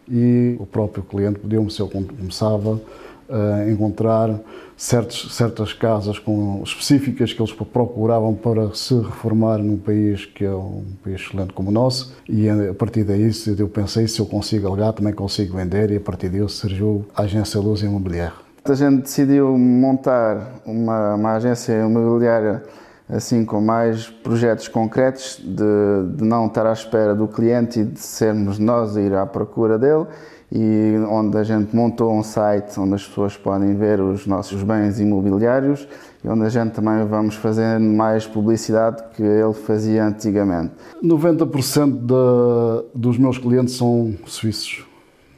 e 0.09 0.57
o 0.59 0.67
próprio 0.67 1.03
cliente 1.03 1.39
pediu-me 1.39 1.71
se 1.71 1.81
eu 1.81 1.89
começava 1.89 2.81
a 3.29 3.69
encontrar 3.69 4.39
certos, 4.77 5.35
certas 5.35 5.73
casas 5.73 6.19
com, 6.19 6.63
específicas 6.65 7.33
que 7.33 7.41
eles 7.41 7.53
procuravam 7.53 8.35
para 8.35 8.73
se 8.73 8.95
reformar 8.95 9.59
num 9.59 9.77
país 9.77 10.25
que 10.25 10.45
é 10.45 10.55
um 10.55 10.85
país 11.03 11.21
excelente 11.21 11.53
como 11.53 11.71
o 11.71 11.73
nosso 11.73 12.15
e 12.29 12.49
a 12.49 12.75
partir 12.75 13.03
daí 13.03 13.31
eu 13.59 13.69
pensei 13.69 14.07
se 14.07 14.21
eu 14.21 14.27
consigo 14.27 14.67
alugar 14.67 14.93
também 14.93 15.13
consigo 15.13 15.57
vender 15.57 15.91
e 15.91 15.97
a 15.97 16.01
partir 16.01 16.29
disso 16.29 16.51
surgiu 16.51 17.05
a 17.15 17.23
agência 17.23 17.59
Luz 17.59 17.83
Imobiliária. 17.83 18.35
A 18.65 18.75
gente 18.75 19.03
decidiu 19.03 19.57
montar 19.57 20.61
uma, 20.67 21.15
uma 21.15 21.33
agência 21.35 21.73
imobiliária 21.73 22.63
assim 23.09 23.45
com 23.45 23.61
mais 23.61 24.09
projetos 24.09 24.69
concretos 24.69 25.41
de, 25.43 26.17
de 26.17 26.25
não 26.25 26.47
estar 26.47 26.67
à 26.67 26.73
espera 26.73 27.15
do 27.15 27.29
cliente 27.29 27.81
e 27.81 27.85
de 27.85 28.01
sermos 28.01 28.59
nós 28.59 28.97
a 28.97 29.01
ir 29.01 29.15
à 29.15 29.25
procura 29.25 29.79
dele 29.79 30.07
e 30.51 30.95
onde 31.09 31.37
a 31.37 31.43
gente 31.43 31.75
montou 31.75 32.13
um 32.13 32.23
site 32.23 32.79
onde 32.79 32.95
as 32.95 33.07
pessoas 33.07 33.37
podem 33.37 33.75
ver 33.75 34.01
os 34.01 34.27
nossos 34.27 34.63
bens 34.63 35.01
imobiliários 35.01 35.87
e 36.25 36.29
onde 36.29 36.45
a 36.45 36.49
gente 36.49 36.73
também 36.73 37.05
vamos 37.07 37.35
fazer 37.37 37.79
mais 37.79 38.27
publicidade 38.27 39.03
que 39.15 39.23
ele 39.23 39.53
fazia 39.53 40.05
antigamente. 40.05 40.73
90% 41.03 41.93
de, 41.93 42.89
dos 42.95 43.19
meus 43.19 43.39
clientes 43.39 43.77
são 43.77 44.15
suíços 44.25 44.85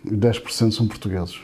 e 0.05 0.15
10% 0.15 0.73
são 0.73 0.87
portugueses. 0.87 1.41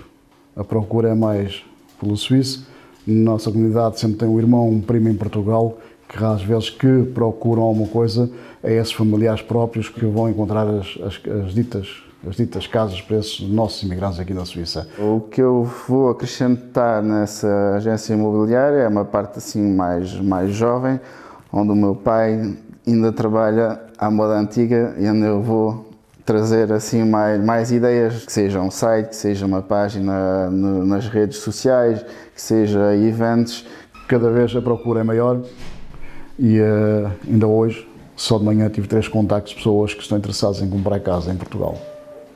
A 0.56 0.64
procura 0.64 1.08
é 1.08 1.14
mais 1.14 1.64
pelo 2.00 2.16
suíço. 2.16 2.66
Na 3.06 3.32
nossa 3.32 3.50
comunidade 3.50 3.98
sempre 4.00 4.18
tem 4.18 4.28
um 4.28 4.38
irmão, 4.38 4.68
um 4.68 4.80
primo 4.80 5.08
em 5.08 5.14
Portugal 5.14 5.78
que 6.08 6.22
às 6.22 6.42
vezes 6.42 6.70
que 6.70 7.02
procuram 7.14 7.62
alguma 7.62 7.88
coisa 7.88 8.30
é 8.62 8.74
esses 8.74 8.92
familiares 8.92 9.42
próprios 9.42 9.88
que 9.88 10.04
vão 10.06 10.28
encontrar 10.28 10.66
as, 10.66 10.98
as, 11.02 11.20
as 11.44 11.54
ditas 11.54 12.04
as 12.26 12.36
ditas 12.36 12.66
casas 12.66 13.00
para 13.00 13.18
esses 13.18 13.40
nossos 13.40 13.82
imigrantes 13.82 14.18
aqui 14.18 14.32
na 14.32 14.44
Suíça. 14.44 14.88
O 14.98 15.20
que 15.20 15.42
eu 15.42 15.68
vou 15.86 16.08
acrescentar 16.08 17.02
nessa 17.02 17.74
agência 17.76 18.14
imobiliária 18.14 18.78
é 18.78 18.88
uma 18.88 19.04
parte 19.04 19.38
assim 19.38 19.62
mais, 19.74 20.18
mais 20.20 20.50
jovem, 20.54 20.98
onde 21.52 21.72
o 21.72 21.76
meu 21.76 21.94
pai 21.94 22.56
ainda 22.86 23.12
trabalha 23.12 23.80
à 23.98 24.10
moda 24.10 24.38
antiga 24.38 24.94
e 24.98 25.06
onde 25.06 25.26
eu 25.26 25.42
vou 25.42 25.90
trazer 26.24 26.72
assim 26.72 27.04
mais, 27.04 27.42
mais 27.44 27.70
ideias, 27.70 28.24
que 28.24 28.32
seja 28.32 28.60
um 28.60 28.70
site, 28.70 29.10
que 29.10 29.16
seja 29.16 29.44
uma 29.44 29.60
página 29.60 30.48
no, 30.50 30.86
nas 30.86 31.06
redes 31.06 31.38
sociais, 31.38 32.02
que 32.34 32.40
seja 32.40 32.96
eventos. 32.96 33.66
Cada 34.08 34.30
vez 34.30 34.54
a 34.56 34.62
procura 34.62 35.00
é 35.00 35.04
maior 35.04 35.42
e 36.38 36.60
uh, 36.60 37.10
ainda 37.26 37.46
hoje, 37.46 37.86
só 38.16 38.38
de 38.38 38.44
manhã, 38.44 38.68
tive 38.68 38.86
três 38.86 39.08
contactos 39.08 39.52
de 39.52 39.58
pessoas 39.58 39.94
que 39.94 40.02
estão 40.02 40.18
interessadas 40.18 40.62
em 40.62 40.68
comprar 40.68 41.00
casa 41.00 41.32
em 41.32 41.36
Portugal 41.36 41.76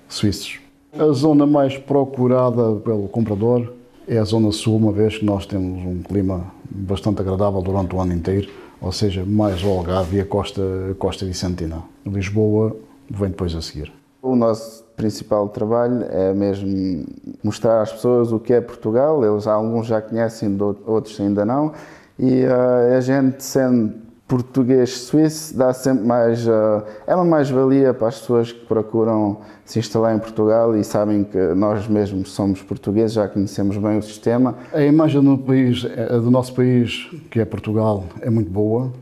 suíços. 0.09 0.59
A 0.99 1.13
zona 1.13 1.47
mais 1.47 1.77
procurada 1.77 2.77
pelo 2.77 3.09
comprador 3.09 3.73
é 4.07 4.19
a 4.19 4.25
zona 4.25 4.51
sul, 4.51 4.77
uma 4.77 4.91
vez 4.91 5.19
que 5.19 5.25
nós 5.25 5.45
temos 5.45 5.85
um 5.85 6.03
clima 6.03 6.47
bastante 6.71 7.21
agradável 7.21 7.61
durante 7.61 7.95
o 7.95 8.01
ano 8.01 8.15
inteiro, 8.15 8.49
ou 8.81 8.91
seja, 8.91 9.25
mais 9.25 9.63
o 9.63 9.69
Algarve 9.69 10.17
e 10.17 10.21
a 10.21 10.25
costa, 10.25 10.63
a 10.91 10.95
costa 10.95 11.27
vicentina. 11.27 11.83
Lisboa 12.07 12.75
vem 13.11 13.29
depois 13.29 13.55
a 13.55 13.61
seguir. 13.61 13.93
O 14.23 14.35
nosso 14.35 14.83
principal 14.97 15.49
trabalho 15.49 16.05
é 16.11 16.33
mesmo 16.33 17.05
mostrar 17.43 17.83
às 17.83 17.93
pessoas 17.93 18.33
o 18.33 18.41
que 18.41 18.53
é 18.53 18.61
Portugal. 18.61 19.25
Eles, 19.25 19.47
alguns 19.47 19.87
já 19.87 20.01
conhecem, 20.01 20.57
outros 20.87 21.21
ainda 21.21 21.45
não. 21.45 21.73
E 22.19 22.45
uh, 22.45 22.97
a 22.97 23.01
gente, 23.01 23.43
sendo 23.45 24.09
português-suíço 24.27 25.57
dá 25.57 25.73
sempre 25.73 26.05
mais. 26.05 26.47
Uh, 26.47 26.83
é 27.07 27.15
uma 27.15 27.25
mais-valia 27.25 27.95
para 27.95 28.09
as 28.09 28.19
pessoas 28.19 28.53
que 28.53 28.67
procuram 28.67 29.39
se 29.65 29.79
instalar 29.79 30.15
em 30.15 30.19
Portugal 30.19 30.77
e 30.77 30.85
sabem 30.85 31.25
que 31.25 31.39
nós 31.55 31.89
mesmos 31.89 32.33
somos 32.33 32.61
portugueses, 32.63 33.13
já 33.13 33.27
conhecemos 33.27 33.77
bem 33.79 33.99
o 33.99 34.03
sistema. 34.03 34.57
A 34.73 34.83
imagem 34.83 35.23
do, 35.23 35.39
país, 35.39 35.85
eh, 35.85 36.19
do 36.19 36.31
nosso 36.31 36.55
país, 36.55 37.09
que 37.31 37.41
é 37.41 37.45
Portugal, 37.45 38.05
é 38.21 38.29
muito 38.29 38.51
boa 38.51 38.93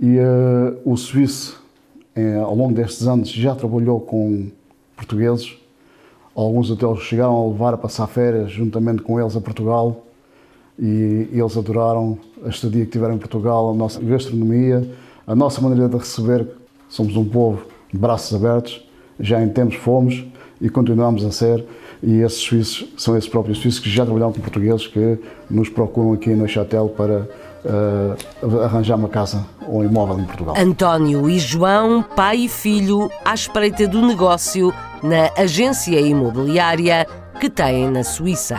e 0.00 0.18
uh, 0.18 0.78
o 0.84 0.96
suíço, 0.96 1.62
ao 2.44 2.54
longo 2.54 2.74
destes 2.74 3.06
anos, 3.06 3.28
já 3.28 3.54
trabalhou 3.54 4.00
com 4.00 4.48
portugueses. 4.96 5.56
Alguns 6.34 6.70
até 6.70 6.86
chegaram 6.96 7.36
a 7.36 7.46
levar 7.48 7.74
a 7.74 7.78
passar 7.78 8.06
férias 8.06 8.50
juntamente 8.50 9.02
com 9.02 9.20
eles 9.20 9.36
a 9.36 9.40
Portugal 9.40 10.04
e 10.78 11.28
eles 11.32 11.56
adoraram 11.56 12.18
a 12.44 12.48
estadia 12.48 12.84
que 12.84 12.90
tiveram 12.90 13.14
em 13.14 13.18
Portugal, 13.18 13.70
a 13.70 13.74
nossa 13.74 14.00
gastronomia, 14.00 14.88
a 15.26 15.34
nossa 15.34 15.60
maneira 15.60 15.88
de 15.88 15.96
receber. 15.96 16.46
Somos 16.88 17.16
um 17.16 17.24
povo 17.24 17.62
de 17.92 17.98
braços 17.98 18.34
abertos, 18.34 18.84
já 19.18 19.42
em 19.42 19.48
tempos 19.48 19.76
fomos 19.76 20.24
e 20.60 20.68
continuamos 20.68 21.24
a 21.24 21.30
ser. 21.30 21.64
E 22.02 22.20
esses 22.20 22.38
suíços 22.38 22.88
são 22.96 23.16
esses 23.16 23.30
próprios 23.30 23.58
suíços 23.58 23.80
que 23.80 23.88
já 23.88 24.04
trabalham 24.04 24.32
com 24.32 24.40
portugueses 24.40 24.88
que 24.88 25.18
nos 25.48 25.68
procuram 25.68 26.12
aqui 26.12 26.30
no 26.30 26.48
Chatel 26.48 26.88
para 26.88 27.28
uh, 27.64 28.60
arranjar 28.60 28.96
uma 28.96 29.08
casa 29.08 29.46
ou 29.68 29.80
um 29.80 29.84
imóvel 29.84 30.18
em 30.18 30.24
Portugal. 30.24 30.54
António 30.58 31.30
e 31.30 31.38
João, 31.38 32.02
pai 32.02 32.38
e 32.38 32.48
filho, 32.48 33.08
à 33.24 33.34
espreita 33.34 33.86
do 33.86 34.04
negócio 34.04 34.74
na 35.00 35.30
agência 35.40 36.00
imobiliária 36.00 37.06
que 37.40 37.48
têm 37.48 37.88
na 37.88 38.02
Suíça. 38.02 38.58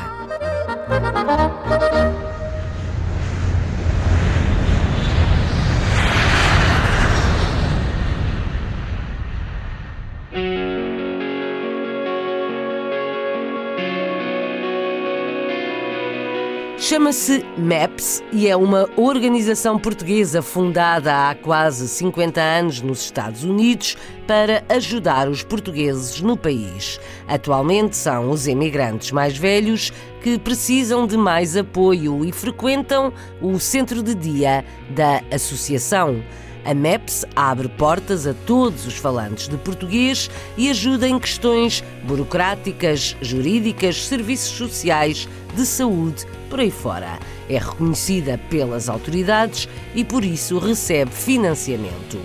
Chama-se 17.04 17.44
MAPS 17.58 18.24
e 18.32 18.48
é 18.48 18.56
uma 18.56 18.88
organização 18.96 19.78
portuguesa 19.78 20.42
fundada 20.42 21.28
há 21.30 21.36
quase 21.36 21.86
50 21.86 22.40
anos 22.40 22.82
nos 22.82 23.02
Estados 23.02 23.44
Unidos 23.44 23.98
para 24.26 24.64
ajudar 24.70 25.28
os 25.28 25.44
portugueses 25.44 26.22
no 26.22 26.38
país. 26.38 27.02
Atualmente 27.28 27.98
são 27.98 28.30
os 28.30 28.48
imigrantes 28.48 29.12
mais 29.12 29.38
velhos 29.38 29.92
que 30.22 30.40
precisam 30.40 31.06
de 31.06 31.18
mais 31.18 31.58
apoio 31.58 32.24
e 32.24 32.32
frequentam 32.32 33.12
o 33.42 33.60
centro 33.60 34.02
de 34.02 34.16
dia 34.16 34.64
da 34.92 35.22
associação. 35.30 36.24
A 36.66 36.74
MEPS 36.74 37.26
abre 37.36 37.68
portas 37.68 38.26
a 38.26 38.34
todos 38.34 38.88
os 38.88 38.96
falantes 38.96 39.50
de 39.50 39.58
português 39.58 40.30
e 40.56 40.70
ajuda 40.70 41.06
em 41.06 41.20
questões 41.20 41.84
burocráticas, 42.06 43.18
jurídicas, 43.22 44.06
serviços 44.06 44.56
sociais, 44.56 45.28
de 45.56 45.66
saúde, 45.66 46.26
por 46.50 46.60
aí 46.60 46.72
fora. 46.72 47.20
É 47.50 47.58
reconhecida 47.58 48.38
pelas 48.50 48.90
autoridades 48.90 49.68
e 49.96 50.04
por 50.04 50.24
isso 50.24 50.58
recebe 50.58 51.12
financiamento. 51.12 52.20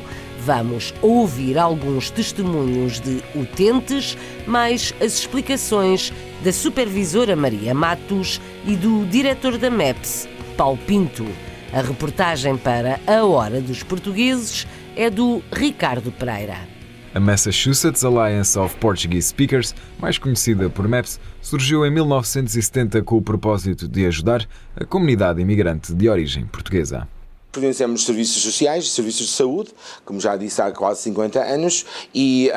Vamos 0.45 0.95
ouvir 1.03 1.59
alguns 1.59 2.11
testemunhos 2.11 3.01
de 3.01 3.23
utentes, 3.35 4.17
mais 4.47 4.95
as 5.01 5.19
explicações 5.19 6.13
da 6.43 6.53
supervisora 6.53 7.37
Maria 7.37 7.75
Matos 7.75 8.41
e 8.65 8.75
do 8.75 9.05
diretor 9.07 9.59
da 9.59 9.71
MEPS, 9.71 10.29
Paulo 10.57 10.79
Pinto. 10.87 11.27
A 11.73 11.83
reportagem 11.83 12.57
para 12.57 12.99
A 13.07 13.25
Hora 13.25 13.61
dos 13.61 13.83
Portugueses 13.83 14.67
é 14.97 15.11
do 15.11 15.43
Ricardo 15.53 16.11
Pereira. 16.11 16.78
A 17.15 17.21
Massachusetts 17.21 18.05
Alliance 18.05 18.59
of 18.59 18.77
Portuguese 18.77 19.29
Speakers, 19.29 19.75
mais 19.99 20.19
conhecida 20.19 20.69
por 20.69 20.87
MAPS, 20.87 21.19
surgiu 21.41 21.87
em 21.87 21.91
1970 21.91 23.03
com 23.03 23.17
o 23.17 23.23
propósito 23.23 23.89
de 23.89 24.05
ajudar 24.07 24.47
a 24.77 24.85
comunidade 24.85 25.41
imigrante 25.41 25.95
de 25.95 26.09
origem 26.09 26.45
portuguesa. 26.47 27.09
Providenciamos 27.51 28.05
serviços 28.05 28.43
sociais, 28.43 28.91
serviços 28.91 29.29
de 29.29 29.33
saúde, 29.33 29.71
como 30.05 30.21
já 30.21 30.37
disse 30.37 30.61
há 30.61 30.71
quase 30.71 31.01
50 31.01 31.43
anos, 31.43 31.87
e 32.15 32.51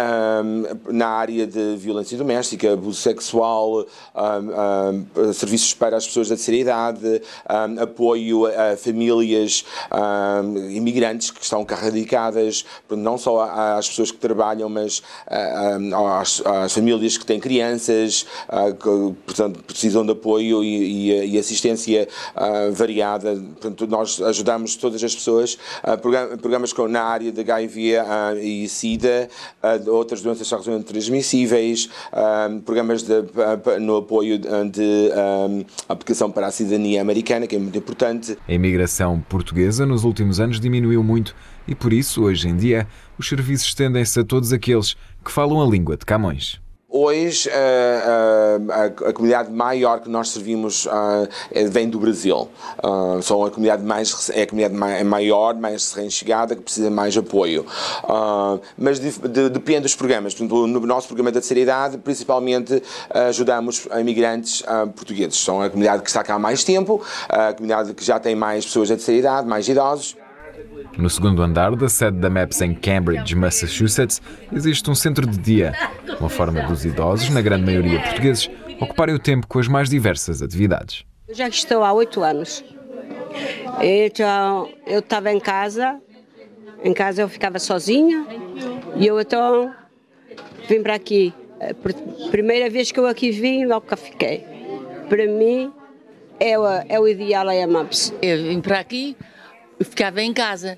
um, 0.44 0.94
na 0.94 1.08
área 1.08 1.48
de 1.48 1.78
violência 1.78 2.18
doméstica, 2.18 2.74
abuso 2.74 3.00
sexual, 3.00 3.86
um, 4.14 5.30
um, 5.30 5.34
serviços 5.34 5.74
para 5.74 5.96
as 5.96 6.06
pessoas 6.06 6.28
da 6.28 6.36
terceira 6.36 6.60
idade, 6.60 7.22
apoio 7.80 8.48
a 8.48 8.76
famílias 8.76 9.64
imigrantes 10.72 11.32
que 11.32 11.42
estão 11.42 11.64
radicadas, 11.64 12.66
não 12.90 13.18
só 13.18 13.44
às 13.78 13.88
pessoas 13.88 14.12
que 14.12 14.18
trabalham, 14.18 14.68
mas 14.68 15.02
às, 16.20 16.46
às 16.46 16.74
famílias 16.74 17.18
que 17.18 17.26
têm 17.26 17.40
crianças, 17.40 18.26
que 18.78 19.16
portanto, 19.26 19.64
precisam 19.64 20.06
de 20.06 20.12
apoio 20.12 20.62
e, 20.62 21.12
e, 21.12 21.36
e 21.36 21.40
assistência 21.40 22.10
variada. 22.74 23.36
Portanto, 23.36 23.88
nós 23.88 24.22
ajudamos 24.22 24.81
todas 24.82 25.04
as 25.04 25.16
pessoas, 25.16 25.58
uh, 25.84 25.98
programas 26.38 26.74
na 26.90 27.04
área 27.04 27.32
de 27.32 27.40
HIV 27.40 27.98
uh, 27.98 28.38
e 28.40 28.68
SIDA, 28.68 29.30
uh, 29.64 29.92
outras 29.92 30.22
doenças 30.22 30.48
sexualmente 30.48 30.86
transmissíveis, 30.86 31.90
programas 32.66 33.04
de, 33.04 33.14
no 33.80 33.98
apoio 33.98 34.38
de 34.38 35.12
aplicação 35.88 36.32
para 36.32 36.48
a 36.48 36.52
cidadania 36.52 37.02
americana, 37.02 37.48
que 37.48 37.56
é 37.56 37.60
muito 37.60 37.78
importante. 37.78 38.38
A 38.48 38.54
imigração 38.54 39.24
portuguesa 39.30 39.86
nos 39.86 40.04
últimos 40.04 40.40
anos 40.40 40.60
diminuiu 40.60 41.04
muito 41.04 41.36
e 41.68 41.76
por 41.76 41.94
isso, 41.94 42.24
hoje 42.24 42.50
em 42.50 42.56
dia, 42.56 42.88
os 43.18 43.28
serviços 43.28 43.68
estendem-se 43.68 44.20
a 44.20 44.24
todos 44.24 44.52
aqueles 44.52 44.96
que 45.24 45.32
falam 45.32 45.62
a 45.62 45.66
língua 45.66 45.96
de 45.96 46.06
Camões. 46.06 46.61
Hoje, 46.94 47.50
a, 47.50 48.74
a, 48.74 48.86
a, 49.10 49.14
comunidade 49.14 49.50
maior 49.50 50.02
que 50.02 50.10
nós 50.10 50.28
servimos 50.28 50.86
uh, 50.88 50.92
vem 51.70 51.90
do 51.90 51.98
Brasil. 51.98 52.50
São 53.22 53.46
a 53.46 53.50
comunidade 53.50 53.82
mais 53.82 54.30
é 54.32 54.42
a 54.42 54.48
comunidade 54.48 55.00
é 55.00 55.04
maior, 55.04 55.56
mais 55.56 55.94
recém-chegada, 55.94 56.54
que 56.54 56.62
precisa 56.62 56.90
mais 56.90 57.16
apoio. 57.16 57.66
Mas 58.78 59.00
de, 59.00 59.10
de, 59.10 59.50
depende 59.50 59.82
dos 59.82 59.96
programas. 59.96 60.34
Portanto, 60.34 60.68
no 60.68 60.80
nosso 60.82 61.08
programa 61.08 61.32
da 61.32 61.40
terceira 61.40 61.62
idade, 61.62 61.98
principalmente 61.98 62.84
ajudamos 63.10 63.88
imigrantes 63.98 64.62
portugueses. 64.94 65.38
São 65.38 65.62
a 65.62 65.70
comunidade 65.70 66.04
que 66.04 66.10
está 66.10 66.24
cá 66.24 66.36
há 66.36 66.40
mais 66.40 66.64
tempo, 66.66 67.02
a 67.30 67.54
comunidade 67.54 67.94
que 67.94 68.04
já 68.04 68.20
tem 68.20 68.36
mais 68.36 68.66
pessoas 68.66 68.90
da 68.90 68.96
terceira 68.96 69.20
idade, 69.20 69.48
mais 69.48 69.66
idosos. 69.70 70.18
No 70.98 71.10
segundo 71.10 71.42
andar 71.42 71.76
da 71.76 71.88
sede 71.88 72.18
da 72.18 72.30
MAPS 72.30 72.62
em 72.62 72.74
Cambridge, 72.74 73.36
Massachusetts, 73.36 74.22
existe 74.52 74.90
um 74.90 74.96
centro 74.96 75.26
de 75.26 75.38
dia, 75.38 75.74
uma 76.20 76.30
forma 76.30 76.62
dos 76.64 76.86
idosos, 76.86 77.30
na 77.30 77.42
grande 77.42 77.66
maioria 77.66 78.00
portugueses, 78.02 78.50
ocuparem 78.80 79.16
o 79.16 79.20
tempo 79.20 79.48
com 79.48 79.60
as 79.60 79.68
mais 79.68 79.90
diversas 79.90 80.42
atividades. 80.42 81.06
Eu 81.28 81.36
já 81.36 81.48
estou 81.48 81.84
há 81.84 81.94
oito 81.94 82.22
anos. 82.22 82.64
Então, 83.82 84.70
eu 84.86 85.00
estava 85.00 85.32
em 85.32 85.40
casa, 85.40 86.00
em 86.84 86.94
casa 86.94 87.22
eu 87.22 87.30
ficava 87.30 87.58
sozinha, 87.58 88.26
e 88.96 89.08
eu 89.08 89.20
então 89.20 89.74
vim 90.68 90.84
para 90.84 90.96
aqui. 90.96 91.34
Primeira 92.32 92.70
vez 92.70 92.92
que 92.92 93.00
eu 93.00 93.08
aqui 93.08 93.32
vim, 93.32 93.66
logo 93.66 93.88
que 93.88 93.96
fiquei. 93.96 94.46
Para 95.08 95.26
mim, 95.26 95.72
é 96.40 96.60
o, 96.60 96.66
é 96.90 97.00
o 97.00 97.08
ideal 97.08 97.50
é 97.50 97.64
a 97.64 97.68
MAPS. 97.68 98.14
Eu 98.22 98.38
vim 98.44 98.60
para 98.60 98.80
aqui 98.80 99.16
eu 99.82 99.86
ficava 99.86 100.22
em 100.22 100.32
casa. 100.32 100.78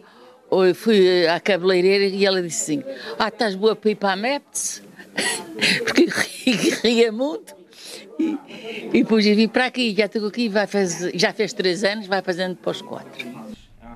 Eu 0.50 0.74
fui 0.74 1.28
à 1.28 1.40
cabeleireira 1.40 2.06
e 2.06 2.26
ela 2.26 2.42
disse 2.42 2.76
assim: 2.76 2.84
Ah, 3.20 3.28
estás 3.28 3.56
boa 3.56 3.76
para 3.76 3.92
ir 3.92 3.96
para 3.96 4.14
a 4.14 4.16
MEPS? 4.16 4.82
Porque 5.86 6.08
ria 6.84 7.12
muito. 7.12 7.54
E, 8.18 8.38
e 8.94 9.04
depois 9.04 9.26
eu 9.26 9.36
vim 9.36 9.48
para 9.48 9.66
aqui, 9.66 9.94
já 9.98 10.06
estou 10.06 10.28
aqui, 10.28 10.48
vai 10.48 10.68
fazer, 10.68 11.12
já 11.18 11.34
fez 11.34 11.52
três 11.52 11.84
anos, 11.84 12.08
vai 12.08 12.22
fazendo 12.22 12.56
para 12.56 12.72
os 12.72 12.82
quatro. 12.82 13.28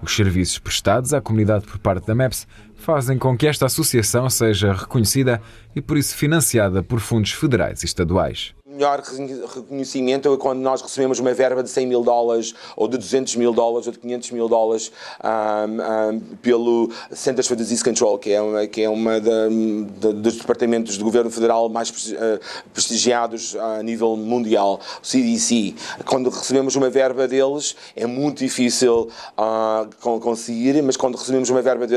Os 0.01 0.15
serviços 0.15 0.59
prestados 0.59 1.13
à 1.13 1.21
comunidade 1.21 1.65
por 1.65 1.77
parte 1.79 2.05
da 2.05 2.15
MEPS 2.15 2.47
fazem 2.75 3.17
com 3.17 3.37
que 3.37 3.47
esta 3.47 3.67
associação 3.67 4.29
seja 4.29 4.73
reconhecida 4.73 5.41
e 5.75 5.81
por 5.81 5.97
isso 5.97 6.15
financiada 6.15 6.83
por 6.83 6.99
fundos 6.99 7.31
federais 7.31 7.81
e 7.83 7.85
estaduais 7.85 8.56
melhor 8.77 9.01
reconhecimento 9.01 10.31
é 10.31 10.37
quando 10.37 10.59
nós 10.59 10.81
recebemos 10.81 11.19
uma 11.19 11.33
verba 11.33 11.63
de 11.63 11.69
100 11.69 11.87
mil 11.87 12.03
dólares, 12.03 12.53
ou 12.75 12.87
de 12.87 12.97
200 12.97 13.35
mil 13.35 13.51
dólares, 13.51 13.87
ou 13.87 13.93
de 13.93 13.99
500 13.99 14.31
mil 14.31 14.47
dólares 14.47 14.91
um, 15.23 16.15
um, 16.15 16.19
pelo 16.41 16.91
Centers 17.11 17.47
for 17.47 17.57
Disease 17.57 17.83
Control, 17.83 18.17
que 18.19 18.31
é 18.31 18.41
uma, 18.41 18.67
que 18.67 18.83
é 18.83 18.89
uma 18.89 19.19
dos 19.19 20.37
departamentos 20.37 20.97
do 20.97 21.03
governo 21.03 21.31
federal 21.31 21.67
mais 21.69 21.89
uh, 21.89 22.39
prestigiados 22.71 23.55
a 23.55 23.81
nível 23.81 24.15
mundial, 24.15 24.79
o 25.01 25.05
CDC. 25.05 25.73
Quando 26.05 26.29
recebemos 26.29 26.75
uma 26.75 26.89
verba 26.89 27.27
deles, 27.27 27.75
é 27.95 28.05
muito 28.05 28.39
difícil 28.39 29.09
uh, 29.37 30.19
conseguir, 30.19 30.81
mas 30.83 30.95
quando 30.95 31.17
recebemos 31.17 31.49
uma 31.49 31.61
verba 31.61 31.87
de, 31.87 31.95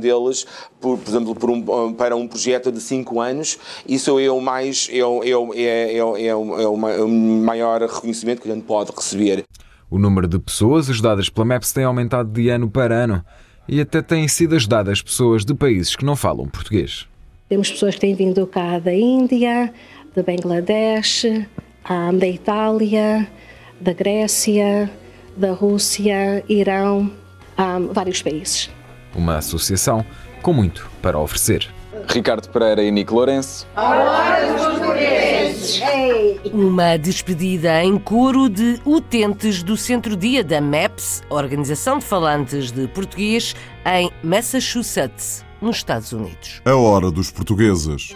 deles, 0.00 0.46
por, 0.80 0.98
por 0.98 1.08
exemplo, 1.08 1.34
por 1.34 1.50
um, 1.50 1.94
para 1.94 2.14
um 2.14 2.28
projeto 2.28 2.70
de 2.70 2.80
5 2.80 3.20
anos, 3.20 3.58
isso 3.88 4.18
é 4.18 4.30
o 4.30 4.40
mais. 4.40 4.88
É, 4.90 4.98
é, 4.98 5.93
é, 5.93 5.93
é, 5.94 6.26
é, 6.26 6.34
o, 6.34 6.88
é 6.88 7.02
o 7.02 7.08
maior 7.08 7.80
reconhecimento 7.80 8.42
que 8.42 8.50
a 8.50 8.54
gente 8.54 8.64
pode 8.64 8.92
receber. 8.94 9.44
O 9.90 9.98
número 9.98 10.26
de 10.26 10.38
pessoas 10.38 10.90
ajudadas 10.90 11.28
pela 11.28 11.44
MEPS 11.44 11.72
tem 11.72 11.84
aumentado 11.84 12.30
de 12.30 12.48
ano 12.48 12.68
para 12.68 12.94
ano 12.94 13.24
e 13.68 13.80
até 13.80 14.02
têm 14.02 14.26
sido 14.28 14.54
ajudadas 14.54 15.00
pessoas 15.00 15.44
de 15.44 15.54
países 15.54 15.94
que 15.94 16.04
não 16.04 16.16
falam 16.16 16.48
português. 16.48 17.06
Temos 17.48 17.70
pessoas 17.70 17.94
que 17.94 18.00
têm 18.00 18.14
vindo 18.14 18.46
cá 18.46 18.78
da 18.78 18.92
Índia, 18.92 19.72
da 20.14 20.22
Bangladesh, 20.22 21.26
da 22.18 22.26
Itália, 22.26 23.28
da 23.80 23.92
Grécia, 23.92 24.90
da 25.36 25.52
Rússia, 25.52 26.44
Irão, 26.48 27.10
vários 27.92 28.22
países. 28.22 28.70
Uma 29.14 29.38
associação 29.38 30.04
com 30.42 30.52
muito 30.52 30.90
para 31.00 31.18
oferecer. 31.18 31.68
Ricardo 32.08 32.48
Pereira 32.48 32.82
e 32.82 32.90
Nico 32.90 33.14
Lourenço. 33.14 33.66
Uma 36.52 36.96
despedida 36.96 37.82
em 37.82 37.98
coro 37.98 38.48
de 38.48 38.78
utentes 38.84 39.62
do 39.62 39.76
Centro-Dia 39.76 40.44
da 40.44 40.60
MAPS, 40.60 41.22
Organização 41.30 41.98
de 41.98 42.04
Falantes 42.04 42.70
de 42.70 42.86
Português, 42.88 43.56
em 43.86 44.10
Massachusetts, 44.22 45.44
nos 45.62 45.76
Estados 45.76 46.12
Unidos. 46.12 46.60
A 46.64 46.74
hora 46.76 47.10
dos 47.10 47.30
portugueses. 47.30 48.12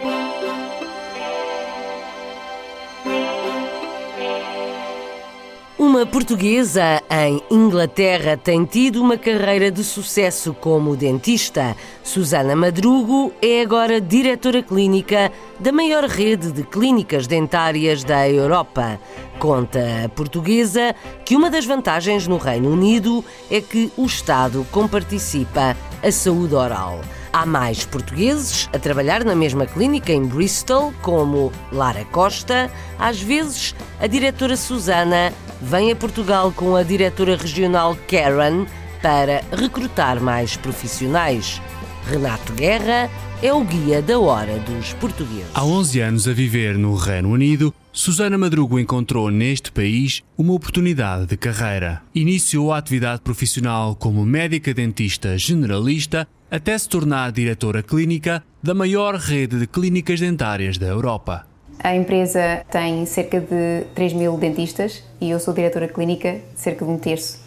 Portuguesa 6.09 7.01
em 7.09 7.41
Inglaterra 7.51 8.35
tem 8.35 8.65
tido 8.65 9.01
uma 9.01 9.17
carreira 9.17 9.71
de 9.71 9.83
sucesso 9.83 10.53
como 10.53 10.95
dentista. 10.95 11.75
Susana 12.03 12.55
Madrugo 12.55 13.31
é 13.41 13.61
agora 13.61 14.01
diretora 14.01 14.63
clínica 14.63 15.31
da 15.59 15.71
maior 15.71 16.05
rede 16.05 16.51
de 16.51 16.63
clínicas 16.63 17.27
dentárias 17.27 18.03
da 18.03 18.27
Europa. 18.27 18.99
Conta 19.37 20.05
a 20.05 20.09
portuguesa 20.09 20.95
que 21.23 21.35
uma 21.35 21.49
das 21.49 21.65
vantagens 21.65 22.27
no 22.27 22.37
Reino 22.37 22.71
Unido 22.71 23.23
é 23.49 23.61
que 23.61 23.91
o 23.95 24.05
Estado 24.05 24.65
comparticipa 24.71 25.77
a 26.03 26.11
saúde 26.11 26.55
oral. 26.55 27.01
Há 27.31 27.45
mais 27.45 27.85
portugueses 27.85 28.67
a 28.73 28.79
trabalhar 28.79 29.23
na 29.23 29.35
mesma 29.35 29.65
clínica 29.65 30.11
em 30.11 30.25
Bristol, 30.25 30.91
como 31.01 31.51
Lara 31.71 32.03
Costa. 32.05 32.71
Às 32.97 33.21
vezes, 33.21 33.75
a 33.99 34.07
diretora 34.07 34.57
Susana 34.57 35.31
vem 35.61 35.91
a 35.91 35.95
Portugal 35.95 36.51
com 36.51 36.75
a 36.75 36.81
diretora 36.81 37.35
regional 37.35 37.95
Karen 38.07 38.65
para 39.01 39.43
recrutar 39.51 40.19
mais 40.19 40.57
profissionais. 40.57 41.61
Renato 42.07 42.51
Guerra 42.53 43.09
é 43.41 43.53
o 43.53 43.63
guia 43.63 44.01
da 44.01 44.19
hora 44.19 44.57
dos 44.59 44.93
portugueses. 44.93 45.51
Há 45.53 45.63
11 45.63 45.99
anos 46.01 46.27
a 46.27 46.33
viver 46.33 46.77
no 46.77 46.95
Reino 46.95 47.29
Unido, 47.29 47.73
Susana 47.91 48.37
Madrugo 48.37 48.79
encontrou 48.79 49.31
neste 49.31 49.71
país 49.71 50.23
uma 50.37 50.53
oportunidade 50.53 51.25
de 51.25 51.35
carreira. 51.35 52.03
Iniciou 52.13 52.71
a 52.71 52.77
atividade 52.77 53.21
profissional 53.21 53.95
como 53.95 54.23
médica 54.23 54.73
dentista 54.73 55.35
generalista 55.37 56.27
até 56.51 56.77
se 56.77 56.87
tornar 56.87 57.31
diretora 57.31 57.81
clínica 57.81 58.43
da 58.61 58.75
maior 58.75 59.15
rede 59.15 59.59
de 59.59 59.65
clínicas 59.67 60.19
dentárias 60.19 60.77
da 60.77 60.85
Europa. 60.85 61.47
A 61.83 61.95
empresa 61.95 62.63
tem 62.69 63.05
cerca 63.07 63.39
de 63.41 63.85
3 63.95 64.13
mil 64.13 64.37
dentistas 64.37 65.03
e 65.19 65.31
eu 65.31 65.39
sou 65.39 65.53
diretora 65.53 65.87
clínica 65.87 66.41
de 66.53 66.59
cerca 66.59 66.85
de 66.85 66.91
um 66.91 66.97
terço. 66.97 67.39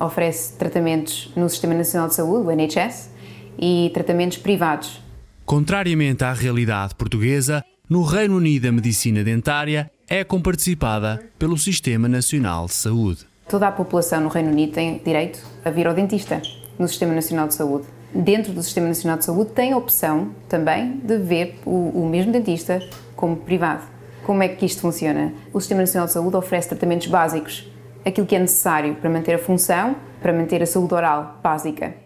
Oferece 0.00 0.54
tratamentos 0.54 1.30
no 1.36 1.48
Sistema 1.48 1.74
Nacional 1.74 2.08
de 2.08 2.14
Saúde, 2.14 2.46
o 2.46 2.50
NHS, 2.50 3.10
e 3.58 3.90
tratamentos 3.94 4.36
privados. 4.38 5.00
Contrariamente 5.44 6.24
à 6.24 6.32
realidade 6.32 6.94
portuguesa, 6.94 7.64
no 7.88 8.02
Reino 8.02 8.36
Unido 8.36 8.66
a 8.68 8.72
medicina 8.72 9.22
dentária 9.22 9.90
é 10.08 10.24
comparticipada 10.24 11.22
pelo 11.38 11.56
Sistema 11.56 12.08
Nacional 12.08 12.66
de 12.66 12.74
Saúde. 12.74 13.26
Toda 13.48 13.68
a 13.68 13.72
população 13.72 14.20
no 14.20 14.28
Reino 14.28 14.50
Unido 14.50 14.72
tem 14.72 15.00
direito 15.04 15.38
a 15.64 15.70
vir 15.70 15.86
ao 15.86 15.94
dentista 15.94 16.42
no 16.78 16.88
Sistema 16.88 17.14
Nacional 17.14 17.46
de 17.46 17.54
Saúde. 17.54 17.86
Dentro 18.12 18.52
do 18.52 18.62
Sistema 18.62 18.88
Nacional 18.88 19.18
de 19.18 19.24
Saúde 19.24 19.52
tem 19.52 19.72
a 19.72 19.76
opção 19.76 20.30
também 20.48 20.98
de 20.98 21.18
ver 21.18 21.60
o, 21.64 22.02
o 22.02 22.08
mesmo 22.08 22.32
dentista 22.32 22.80
como 23.14 23.36
privado. 23.36 23.82
Como 24.24 24.42
é 24.42 24.48
que 24.48 24.66
isto 24.66 24.80
funciona? 24.80 25.32
O 25.52 25.60
Sistema 25.60 25.82
Nacional 25.82 26.08
de 26.08 26.12
Saúde 26.12 26.36
oferece 26.36 26.70
tratamentos 26.70 27.06
básicos, 27.06 27.70
aquilo 28.04 28.26
que 28.26 28.34
é 28.34 28.38
necessário 28.40 28.96
para 28.96 29.08
manter 29.08 29.34
a 29.34 29.38
função 29.38 29.94
para 30.20 30.32
manter 30.32 30.60
a 30.60 30.66
saúde 30.66 30.92
oral 30.92 31.38
básica. 31.40 32.05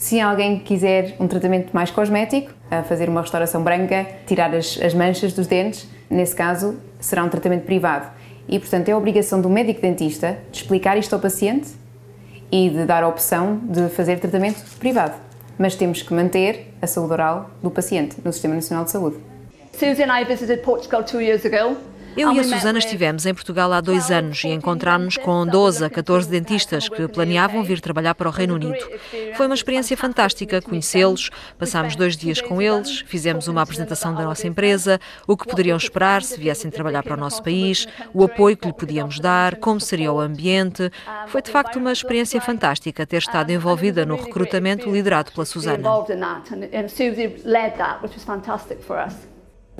Se 0.00 0.18
alguém 0.18 0.58
quiser 0.58 1.14
um 1.20 1.28
tratamento 1.28 1.74
mais 1.74 1.90
cosmético, 1.90 2.50
fazer 2.88 3.06
uma 3.10 3.20
restauração 3.20 3.62
branca, 3.62 4.06
tirar 4.26 4.54
as, 4.54 4.80
as 4.82 4.94
manchas 4.94 5.34
dos 5.34 5.46
dentes, 5.46 5.86
nesse 6.08 6.34
caso 6.34 6.80
será 6.98 7.22
um 7.22 7.28
tratamento 7.28 7.66
privado. 7.66 8.10
E, 8.48 8.58
portanto, 8.58 8.88
é 8.88 8.92
a 8.92 8.96
obrigação 8.96 9.42
do 9.42 9.50
médico 9.50 9.82
dentista 9.82 10.38
de 10.50 10.56
explicar 10.56 10.96
isto 10.96 11.12
ao 11.12 11.20
paciente 11.20 11.68
e 12.50 12.70
de 12.70 12.86
dar 12.86 13.02
a 13.02 13.08
opção 13.08 13.60
de 13.62 13.90
fazer 13.90 14.18
tratamento 14.18 14.62
privado. 14.78 15.20
Mas 15.58 15.74
temos 15.74 16.00
que 16.00 16.14
manter 16.14 16.72
a 16.80 16.86
saúde 16.86 17.12
oral 17.12 17.50
do 17.62 17.70
paciente 17.70 18.16
no 18.24 18.32
Sistema 18.32 18.54
Nacional 18.54 18.86
de 18.86 18.92
Saúde. 18.92 19.18
Susan 19.72 20.04
and 20.04 20.18
I 20.18 20.24
visited 20.24 20.62
Portugal 20.62 21.04
two 21.04 21.20
years 21.20 21.44
ago. 21.44 21.76
Eu 22.16 22.32
e 22.32 22.40
a 22.40 22.44
Susana 22.44 22.78
estivemos 22.78 23.24
em 23.24 23.32
Portugal 23.32 23.72
há 23.72 23.80
dois 23.80 24.10
anos 24.10 24.42
e 24.44 24.48
encontramos 24.48 25.16
com 25.16 25.46
12 25.46 25.84
a 25.84 25.90
14 25.90 26.28
dentistas 26.28 26.88
que 26.88 27.06
planeavam 27.08 27.62
vir 27.62 27.80
trabalhar 27.80 28.14
para 28.14 28.28
o 28.28 28.32
Reino 28.32 28.54
Unido. 28.54 28.84
Foi 29.36 29.46
uma 29.46 29.54
experiência 29.54 29.96
fantástica 29.96 30.60
conhecê-los, 30.60 31.30
passámos 31.58 31.96
dois 31.96 32.16
dias 32.16 32.40
com 32.40 32.60
eles, 32.60 33.00
fizemos 33.06 33.48
uma 33.48 33.62
apresentação 33.62 34.14
da 34.14 34.24
nossa 34.24 34.46
empresa, 34.46 35.00
o 35.26 35.36
que 35.36 35.46
poderiam 35.46 35.76
esperar 35.76 36.22
se 36.22 36.38
viessem 36.38 36.70
trabalhar 36.70 37.02
para 37.02 37.14
o 37.14 37.20
nosso 37.20 37.42
país, 37.42 37.86
o 38.12 38.24
apoio 38.24 38.56
que 38.56 38.66
lhe 38.66 38.74
podíamos 38.74 39.20
dar, 39.20 39.56
como 39.56 39.80
seria 39.80 40.12
o 40.12 40.20
ambiente. 40.20 40.90
Foi 41.28 41.40
de 41.40 41.50
facto 41.50 41.76
uma 41.76 41.92
experiência 41.92 42.40
fantástica 42.40 43.06
ter 43.06 43.18
estado 43.18 43.50
envolvida 43.50 44.04
no 44.04 44.16
recrutamento 44.16 44.90
liderado 44.90 45.32
pela 45.32 45.46
Susana. 45.46 45.88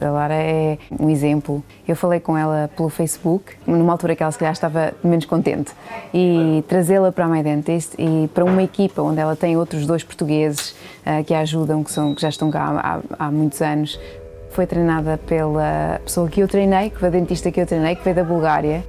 A 0.00 0.10
Lara 0.10 0.34
é 0.34 0.78
um 0.98 1.10
exemplo. 1.10 1.62
Eu 1.86 1.94
falei 1.94 2.20
com 2.20 2.36
ela 2.36 2.70
pelo 2.76 2.88
Facebook, 2.88 3.52
numa 3.66 3.92
altura 3.92 4.16
que 4.16 4.22
ela 4.22 4.32
se 4.32 4.38
calhar 4.38 4.52
estava 4.52 4.94
menos 5.04 5.26
contente, 5.26 5.72
e 6.12 6.64
trazê-la 6.68 7.12
para 7.12 7.26
a 7.26 7.28
My 7.28 7.42
Dentist 7.42 7.94
e 7.98 8.28
para 8.28 8.44
uma 8.44 8.62
equipa 8.62 9.02
onde 9.02 9.20
ela 9.20 9.36
tem 9.36 9.56
outros 9.56 9.86
dois 9.86 10.02
portugueses 10.02 10.70
uh, 11.06 11.22
que 11.24 11.34
a 11.34 11.40
ajudam, 11.40 11.84
que, 11.84 11.90
são, 11.90 12.14
que 12.14 12.22
já 12.22 12.28
estão 12.28 12.50
cá 12.50 13.02
há, 13.18 13.26
há 13.26 13.30
muitos 13.30 13.60
anos. 13.60 14.00
Foi 14.50 14.66
treinada 14.66 15.18
pela 15.18 16.00
pessoa 16.04 16.28
que 16.28 16.40
eu 16.40 16.48
treinei, 16.48 16.90
que 16.90 16.98
foi 16.98 17.08
a 17.08 17.12
dentista 17.12 17.50
que 17.50 17.60
eu 17.60 17.66
treinei, 17.66 17.94
que 17.94 18.02
veio 18.02 18.16
da 18.16 18.24
Bulgária. 18.24 18.84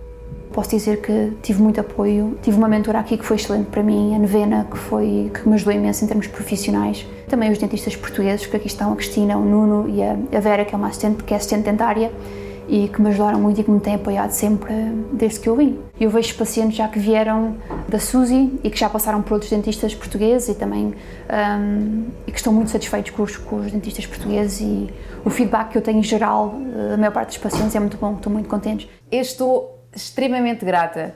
Posso 0.54 0.70
dizer 0.72 1.02
que 1.02 1.32
tive 1.42 1.62
muito 1.62 1.80
apoio, 1.80 2.38
tive 2.42 2.58
uma 2.58 2.68
mentora 2.68 3.00
aqui 3.00 3.18
que 3.18 3.26
foi 3.26 3.38
excelente 3.38 3.68
para 3.68 3.82
mim, 3.82 4.14
a 4.14 4.20
Nevena, 4.20 4.68
que, 4.70 4.78
foi, 4.78 5.32
que 5.34 5.48
me 5.48 5.56
ajudou 5.56 5.74
imenso 5.74 6.04
em 6.04 6.08
termos 6.08 6.28
profissionais. 6.28 7.06
Também 7.30 7.50
os 7.50 7.58
dentistas 7.58 7.96
portugueses, 7.96 8.46
que 8.46 8.58
aqui 8.58 8.68
estão 8.68 8.92
a 8.92 8.96
Cristina, 8.96 9.38
o 9.38 9.46
Nuno 9.46 9.88
e 9.90 10.04
a 10.04 10.40
Vera, 10.42 10.66
que 10.66 10.76
é 10.76 10.78
uma 10.78 10.90
assistente, 10.90 11.24
que 11.24 11.34
é 11.34 11.38
assistente 11.38 11.64
dentária, 11.64 12.12
e 12.68 12.88
que 12.88 13.02
me 13.02 13.10
ajudaram 13.10 13.40
muito 13.40 13.60
e 13.60 13.64
que 13.64 13.72
me 13.72 13.80
têm 13.80 13.96
apoiado 13.96 14.32
sempre 14.32 14.74
desde 15.12 15.40
que 15.40 15.50
eu 15.50 15.56
vim. 15.56 15.80
Eu 16.00 16.10
vejo 16.10 16.36
pacientes 16.36 16.78
já 16.78 16.88
que 16.88 17.00
vieram 17.00 17.56
da 17.88 18.00
Suzy 18.00 18.60
e 18.64 18.70
que 18.70 18.80
já 18.80 18.90
passaram 18.90 19.22
por 19.22 19.34
outros 19.34 19.52
dentistas 19.52 19.94
portugueses 19.94 20.50
e 20.50 20.56
também 20.56 20.94
um, 21.30 22.06
e 22.26 22.32
que 22.32 22.38
estão 22.38 22.54
muito 22.54 22.72
satisfeitos 22.72 23.12
com 23.12 23.24
os, 23.24 23.36
com 23.36 23.58
os, 23.58 23.72
dentistas 23.72 24.06
portugueses 24.06 24.62
e 24.62 24.90
o 25.26 25.30
feedback 25.30 25.72
que 25.72 25.78
eu 25.78 25.82
tenho 25.82 26.00
em 26.00 26.04
geral, 26.04 26.56
a 26.94 26.98
maior 26.98 27.12
parte 27.12 27.30
dos 27.30 27.38
pacientes 27.40 27.76
é 27.76 27.80
muito 27.80 27.98
bom, 27.98 28.16
estou 28.16 28.32
muito 28.32 28.48
contentes. 28.48 28.88
Eu 29.12 29.22
estou 29.22 29.81
extremamente 29.96 30.66
grata 30.66 31.16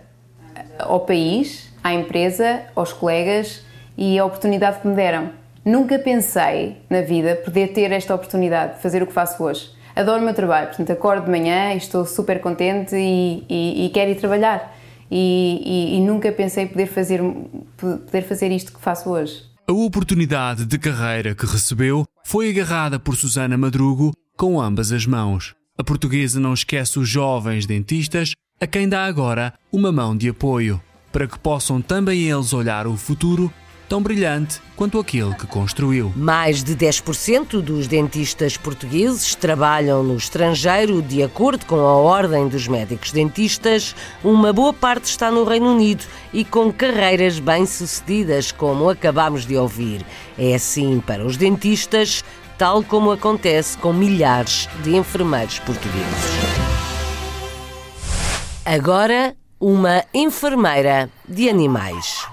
ao 0.79 1.01
país, 1.01 1.71
à 1.83 1.93
empresa, 1.93 2.63
aos 2.75 2.91
colegas 2.93 3.63
e 3.97 4.17
à 4.19 4.25
oportunidade 4.25 4.79
que 4.81 4.87
me 4.87 4.95
deram. 4.95 5.31
Nunca 5.63 5.97
pensei 5.97 6.77
na 6.89 7.01
vida 7.01 7.35
poder 7.43 7.69
ter 7.69 7.91
esta 7.91 8.13
oportunidade 8.13 8.75
de 8.75 8.81
fazer 8.81 9.01
o 9.01 9.07
que 9.07 9.13
faço 9.13 9.43
hoje. 9.43 9.71
Adoro 9.95 10.21
o 10.21 10.25
meu 10.25 10.33
trabalho, 10.33 10.67
portanto, 10.67 10.91
acordo 10.91 11.25
de 11.25 11.31
manhã 11.31 11.73
e 11.73 11.77
estou 11.77 12.05
super 12.05 12.41
contente 12.41 12.95
e, 12.95 13.43
e, 13.49 13.85
e 13.85 13.89
quero 13.89 14.11
ir 14.11 14.15
trabalhar. 14.15 14.75
E, 15.09 15.95
e, 15.97 16.01
nunca 16.01 16.31
pensei 16.31 16.65
poder 16.65 16.87
fazer, 16.87 17.21
poder 17.77 18.23
fazer 18.23 18.51
isto 18.51 18.73
que 18.73 18.81
faço 18.81 19.09
hoje. 19.09 19.43
A 19.67 19.71
oportunidade 19.71 20.65
de 20.65 20.77
carreira 20.77 21.33
que 21.33 21.45
recebeu 21.45 22.05
foi 22.23 22.49
agarrada 22.49 22.99
por 22.99 23.15
Susana 23.15 23.57
Madrugo 23.57 24.11
com 24.35 24.59
ambas 24.59 24.91
as 24.91 25.05
mãos. 25.05 25.55
A 25.77 25.83
portuguesa 25.83 26.39
não 26.39 26.53
esquece 26.53 26.99
os 26.99 27.07
jovens 27.07 27.65
dentistas 27.65 28.33
a 28.59 28.65
quem 28.65 28.87
dá 28.87 29.05
agora 29.05 29.53
uma 29.71 29.91
mão 29.91 30.15
de 30.15 30.29
apoio, 30.29 30.81
para 31.11 31.27
que 31.27 31.37
possam 31.37 31.81
também 31.81 32.29
eles 32.29 32.53
olhar 32.53 32.87
o 32.87 32.95
futuro 32.95 33.51
tão 33.87 34.01
brilhante 34.01 34.61
quanto 34.75 34.97
aquele 34.97 35.35
que 35.35 35.45
construiu. 35.45 36.11
Mais 36.15 36.63
de 36.63 36.75
10% 36.75 37.61
dos 37.61 37.85
dentistas 37.87 38.57
portugueses 38.57 39.35
trabalham 39.35 40.03
no 40.03 40.15
estrangeiro, 40.15 41.01
de 41.01 41.21
acordo 41.21 41.65
com 41.65 41.75
a 41.75 41.95
Ordem 41.95 42.47
dos 42.47 42.67
Médicos 42.67 43.11
Dentistas. 43.11 43.95
Uma 44.23 44.51
boa 44.51 44.73
parte 44.73 45.05
está 45.05 45.29
no 45.29 45.43
Reino 45.43 45.71
Unido 45.71 46.03
e 46.33 46.43
com 46.43 46.71
carreiras 46.71 47.39
bem-sucedidas, 47.39 48.51
como 48.51 48.89
acabamos 48.89 49.45
de 49.45 49.55
ouvir. 49.55 50.03
É 50.37 50.55
assim 50.55 50.99
para 51.05 51.25
os 51.25 51.37
dentistas, 51.37 52.23
tal 52.57 52.83
como 52.83 53.11
acontece 53.11 53.77
com 53.77 53.93
milhares 53.93 54.67
de 54.83 54.95
enfermeiros 54.95 55.59
portugueses. 55.59 56.94
Agora, 58.65 59.35
uma 59.59 60.03
enfermeira 60.11 61.07
de 61.29 61.47
animais. 61.47 62.25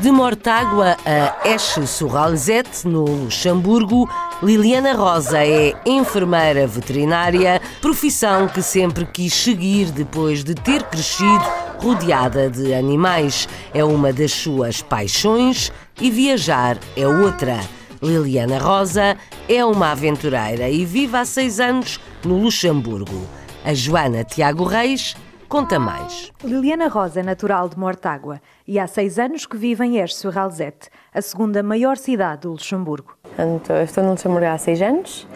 De 0.00 0.10
Mortágua 0.10 0.96
a 1.04 1.46
Eche-sur-Alzette, 1.46 2.88
no 2.88 3.04
Luxemburgo, 3.04 4.08
Liliana 4.42 4.94
Rosa 4.94 5.44
é 5.44 5.74
enfermeira 5.84 6.66
veterinária, 6.66 7.60
profissão 7.82 8.48
que 8.48 8.62
sempre 8.62 9.04
quis 9.04 9.34
seguir 9.34 9.90
depois 9.90 10.42
de 10.42 10.54
ter 10.54 10.82
crescido 10.84 11.44
rodeada 11.80 12.48
de 12.48 12.72
animais. 12.72 13.46
É 13.74 13.84
uma 13.84 14.10
das 14.10 14.32
suas 14.32 14.80
paixões 14.80 15.70
e 16.00 16.10
viajar 16.10 16.78
é 16.96 17.06
outra. 17.06 17.77
Liliana 18.02 18.58
Rosa 18.58 19.16
é 19.48 19.64
uma 19.64 19.90
aventureira 19.90 20.68
e 20.68 20.84
vive 20.84 21.16
há 21.16 21.24
seis 21.24 21.58
anos 21.58 21.98
no 22.24 22.38
Luxemburgo. 22.38 23.26
A 23.64 23.74
Joana 23.74 24.22
Tiago 24.22 24.64
Reis 24.64 25.16
conta 25.48 25.78
mais. 25.80 26.30
Liliana 26.44 26.88
Rosa 26.88 27.20
é 27.20 27.22
natural 27.22 27.68
de 27.68 27.76
Mortágua 27.76 28.40
e 28.66 28.78
há 28.78 28.86
seis 28.86 29.18
anos 29.18 29.46
que 29.46 29.56
vive 29.56 29.84
em 29.84 29.98
Esch-sur-Alzette, 29.98 30.90
a 31.12 31.20
segunda 31.20 31.62
maior 31.62 31.96
cidade 31.96 32.42
do 32.42 32.52
Luxemburgo. 32.52 33.16
Então, 33.36 33.82
estou 33.82 34.04
no 34.04 34.10
Luxemburgo 34.10 34.46
há 34.46 34.58
seis 34.58 34.80
anos. 34.80 35.26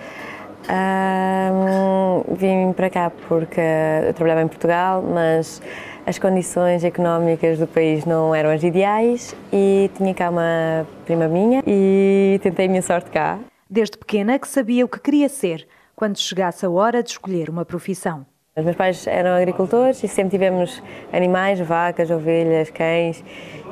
Um, 0.69 2.35
vim 2.35 2.73
para 2.73 2.89
cá 2.89 3.11
porque 3.29 3.61
eu 4.07 4.15
trabalhava 4.15 4.43
em 4.43 4.49
Portugal, 4.49 5.03
mas 5.03 5.61
as 6.07 6.19
condições 6.19 6.85
económicas 6.85 7.59
do 7.59 7.67
país 7.67 8.05
não 8.05 8.35
eram 8.35 8.51
as 8.51 8.63
ideais 8.63 9.35
e 9.53 9.91
tinha 9.97 10.15
cá 10.15 10.31
uma 10.31 10.87
prima 11.05 11.29
minha 11.29 11.63
e 11.67 12.41
tentei 12.43 12.67
a 12.67 12.69
minha 12.69 12.83
sorte 12.83 13.11
cá. 13.11 13.39
Desde 13.69 13.97
pequena 13.97 14.39
que 14.39 14.49
sabia 14.49 14.85
o 14.85 14.89
que 14.89 15.01
queria 15.01 15.29
ser 15.29 15.67
quando 15.95 16.19
chegasse 16.19 16.67
a 16.67 16.71
hora 16.71 17.03
de 17.03 17.11
escolher 17.11 17.49
uma 17.49 17.65
profissão. 17.65 18.27
Os 18.57 18.65
meus 18.65 18.77
pais 18.77 19.07
eram 19.07 19.31
agricultores 19.31 20.03
e 20.05 20.09
sempre 20.09 20.33
tivemos 20.33 20.83
animais, 21.13 21.59
vacas, 21.61 22.11
ovelhas, 22.11 22.71
cães 22.71 23.25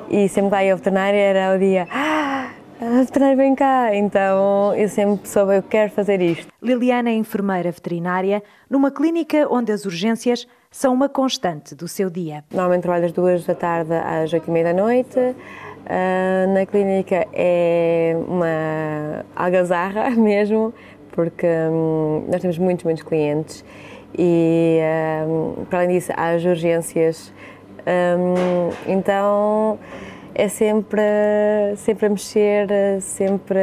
e 0.08 0.28
sempre 0.28 0.56
que 0.56 0.64
ia 0.64 0.72
ao 0.72 0.78
veterinário 0.78 1.18
era 1.18 1.54
o 1.54 1.58
dia 1.58 1.86
ah, 1.90 2.49
a 2.80 3.02
veterinária 3.02 3.36
vem 3.36 3.54
cá, 3.54 3.94
então 3.94 4.74
eu 4.74 4.88
sempre 4.88 5.28
soube 5.28 5.58
eu 5.58 5.62
quero 5.62 5.90
fazer 5.92 6.22
isto. 6.22 6.50
Liliana 6.62 7.10
é 7.10 7.12
enfermeira 7.12 7.70
veterinária 7.70 8.42
numa 8.70 8.90
clínica 8.90 9.46
onde 9.50 9.70
as 9.70 9.84
urgências 9.84 10.46
são 10.70 10.94
uma 10.94 11.06
constante 11.06 11.74
do 11.74 11.86
seu 11.86 12.08
dia. 12.08 12.42
Normalmente 12.50 12.82
trabalho 12.82 13.02
das 13.02 13.12
duas 13.12 13.44
da 13.44 13.54
tarde 13.54 13.92
às 13.92 14.32
oito 14.32 14.48
e 14.48 14.50
meia 14.50 14.72
da 14.72 14.72
noite. 14.72 15.18
Uh, 15.18 16.54
na 16.54 16.64
clínica 16.64 17.26
é 17.34 18.16
uma 18.26 19.24
algazarra 19.36 20.10
mesmo, 20.16 20.72
porque 21.12 21.46
um, 21.70 22.24
nós 22.30 22.40
temos 22.40 22.56
muitos, 22.56 22.84
muitos 22.84 23.02
clientes 23.02 23.62
e, 24.16 24.80
um, 25.26 25.64
para 25.66 25.80
além 25.80 25.98
disso, 25.98 26.12
há 26.16 26.30
as 26.30 26.44
urgências. 26.44 27.30
Um, 27.80 28.70
então 28.90 29.78
é 30.34 30.48
sempre, 30.48 31.02
sempre 31.76 32.06
a 32.06 32.08
mexer, 32.08 32.68
sempre 33.00 33.58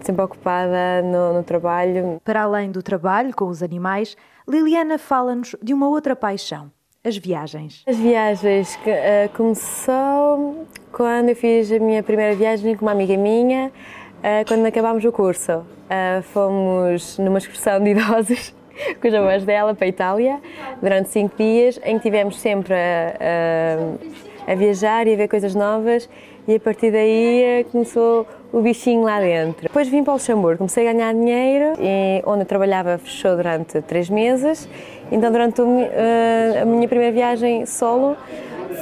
sempre 0.00 0.22
ocupada 0.22 1.02
no, 1.02 1.34
no, 1.34 1.42
trabalho. 1.42 2.20
Para 2.24 2.42
além 2.42 2.70
do 2.70 2.82
trabalho 2.82 3.34
com 3.34 3.46
os 3.46 3.62
animais, 3.62 4.16
Liliana 4.48 4.98
fala-nos 4.98 5.54
de 5.62 5.72
uma 5.72 5.88
outra 5.88 6.16
paixão, 6.16 6.70
as 7.04 7.16
viagens. 7.16 7.84
As 7.86 7.96
viagens 7.96 8.76
que, 8.76 8.90
uh, 8.90 9.36
começou 9.36 10.66
quando 10.92 11.30
eu 11.30 11.36
fiz 11.36 11.70
a 11.70 11.78
minha 11.78 12.02
primeira 12.02 12.34
viagem 12.34 12.74
com 12.76 12.84
uma 12.84 12.92
amiga 12.92 13.16
minha, 13.16 13.70
uh, 14.18 14.46
quando 14.46 14.66
acabámos 14.66 15.04
o 15.04 15.12
curso. 15.12 15.52
Uh, 15.88 16.22
fomos 16.22 17.18
numa 17.18 17.38
excursão 17.38 17.80
de 17.82 17.90
idosos 17.90 18.54
com 19.00 19.08
os 19.08 19.14
avós 19.14 19.44
dela 19.44 19.74
para 19.74 19.86
a 19.86 19.88
Itália 19.88 20.40
durante 20.82 21.08
cinco 21.08 21.36
dias, 21.36 21.80
em 21.84 21.96
que 21.96 22.02
tivemos 22.02 22.38
sempre 22.38 22.74
a, 22.74 24.27
a, 24.48 24.54
viajar 24.54 25.06
e 25.06 25.14
a 25.14 25.16
ver 25.16 25.28
coisas 25.28 25.54
novas 25.54 26.08
e 26.46 26.54
a 26.54 26.60
partir 26.60 26.90
daí 26.90 27.66
começou 27.70 28.26
o 28.52 28.60
bichinho 28.60 29.02
lá 29.02 29.20
dentro. 29.20 29.62
Depois 29.62 29.88
vim 29.88 30.02
para 30.02 30.12
o 30.12 30.14
Luxemburgo, 30.14 30.58
comecei 30.58 30.88
a 30.88 30.92
ganhar 30.92 31.12
dinheiro 31.12 31.74
e 31.80 32.22
onde 32.26 32.42
eu 32.42 32.46
trabalhava 32.46 32.98
fechou 32.98 33.36
durante 33.36 33.82
três 33.82 34.08
meses 34.08 34.68
Então, 35.12 35.30
durante 35.30 35.60
a 35.60 36.64
minha 36.64 36.88
primeira 36.88 37.12
viagem 37.12 37.66
solo, 37.66 38.16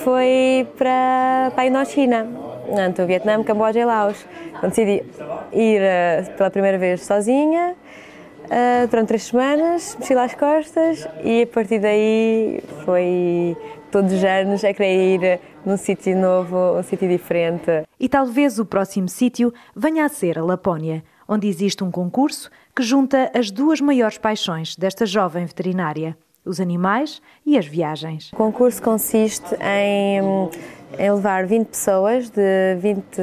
foi 0.05 0.67
para, 0.77 1.51
para 1.55 1.63
a 1.63 1.67
Indochina, 1.67 2.27
portanto, 2.67 3.07
Vietnã, 3.07 3.43
Camboja 3.43 3.81
e 3.81 3.85
Laos. 3.85 4.27
Então, 4.57 4.69
decidi 4.69 5.03
ir 5.53 5.81
pela 6.37 6.51
primeira 6.51 6.79
vez 6.79 7.03
sozinha, 7.03 7.75
Uh, 8.47 8.87
durante 8.87 9.09
três 9.09 9.25
semanas, 9.25 9.97
mexi 9.99 10.15
lá 10.15 10.23
as 10.23 10.35
costas 10.35 11.09
e 11.25 11.43
a 11.43 11.47
partir 11.49 11.81
daí 11.81 12.63
foi 12.85 13.57
todos 13.91 14.13
os 14.13 14.23
anos 14.23 14.65
a 14.65 14.73
querer 14.73 15.15
ir 15.15 15.41
num 15.67 15.77
sítio 15.77 16.17
novo, 16.17 16.79
um 16.79 16.83
sítio 16.85 17.09
diferente. 17.09 17.85
E 17.99 18.09
talvez 18.09 18.61
o 18.61 18.65
próximo 18.65 19.09
sítio 19.09 19.53
venha 19.75 20.05
a 20.05 20.09
ser 20.09 20.39
a 20.39 20.45
Lapónia, 20.45 21.03
onde 21.29 21.49
existe 21.49 21.83
um 21.83 21.91
concurso 21.91 22.49
que 22.75 22.85
junta 22.85 23.31
as 23.35 23.51
duas 23.51 23.81
maiores 23.81 24.17
paixões 24.17 24.77
desta 24.77 25.05
jovem 25.05 25.45
veterinária: 25.45 26.17
os 26.45 26.61
animais 26.61 27.21
e 27.45 27.59
as 27.59 27.67
viagens. 27.67 28.33
O 28.33 28.37
concurso 28.37 28.81
consiste 28.81 29.57
em, 29.61 30.21
em 30.99 31.11
levar 31.11 31.45
20 31.45 31.67
pessoas 31.67 32.31
de 32.31 32.77
20 32.79 33.23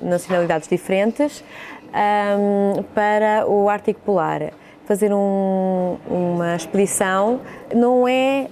nacionalidades 0.00 0.66
diferentes 0.66 1.44
um, 1.92 2.82
para 2.94 3.46
o 3.46 3.68
Ártico 3.68 4.00
Polar. 4.00 4.52
Fazer 4.86 5.12
um, 5.12 5.98
uma 6.08 6.54
expedição 6.54 7.40
não 7.74 8.06
é 8.08 8.46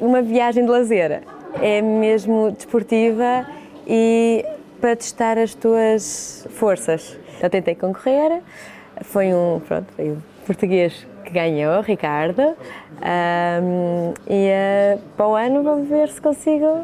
uma 0.00 0.22
viagem 0.22 0.64
de 0.64 0.70
lazer, 0.70 1.22
é 1.60 1.80
mesmo 1.80 2.50
desportiva 2.50 3.46
e 3.86 4.44
para 4.80 4.96
testar 4.96 5.38
as 5.38 5.54
tuas 5.54 6.46
forças. 6.50 7.16
Eu 7.40 7.50
tentei 7.50 7.74
concorrer, 7.74 8.42
foi 9.02 9.32
um, 9.32 9.60
pronto, 9.66 9.86
foi 9.94 10.10
um 10.12 10.18
português 10.46 11.06
que 11.24 11.30
ganhou, 11.30 11.80
Ricardo, 11.80 12.42
um, 12.42 14.14
e 14.28 14.50
uh, 14.50 15.00
para 15.16 15.26
o 15.26 15.34
ano 15.34 15.62
vamos 15.62 15.88
ver 15.88 16.08
se 16.08 16.20
consigo 16.20 16.82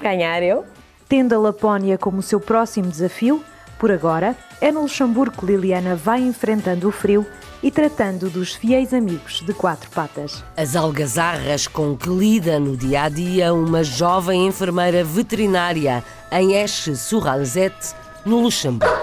ganhar 0.00 0.42
eu. 0.42 0.64
Tendo 1.08 1.34
a 1.34 1.38
Lapónia 1.38 1.96
como 1.96 2.22
seu 2.22 2.40
próximo 2.40 2.88
desafio, 2.88 3.42
por 3.78 3.90
agora, 3.90 4.36
é 4.60 4.70
no 4.70 4.82
Luxemburgo 4.82 5.36
que 5.38 5.46
Liliana 5.46 5.96
vai 5.96 6.20
enfrentando 6.20 6.88
o 6.88 6.92
frio 6.92 7.26
e 7.64 7.70
tratando 7.70 8.28
dos 8.28 8.54
fiéis 8.54 8.92
amigos 8.92 9.40
de 9.40 9.54
quatro 9.54 9.90
patas. 9.90 10.44
As 10.54 10.76
algazarras 10.76 11.66
com 11.66 11.96
que 11.96 12.10
lida 12.10 12.60
no 12.60 12.76
dia 12.76 13.04
a 13.04 13.08
dia 13.08 13.54
uma 13.54 13.82
jovem 13.82 14.46
enfermeira 14.46 15.02
veterinária 15.02 16.04
em 16.30 16.52
Eche-sur-Alzette, 16.52 17.94
no 18.22 18.40
Luxemburgo. 18.40 18.94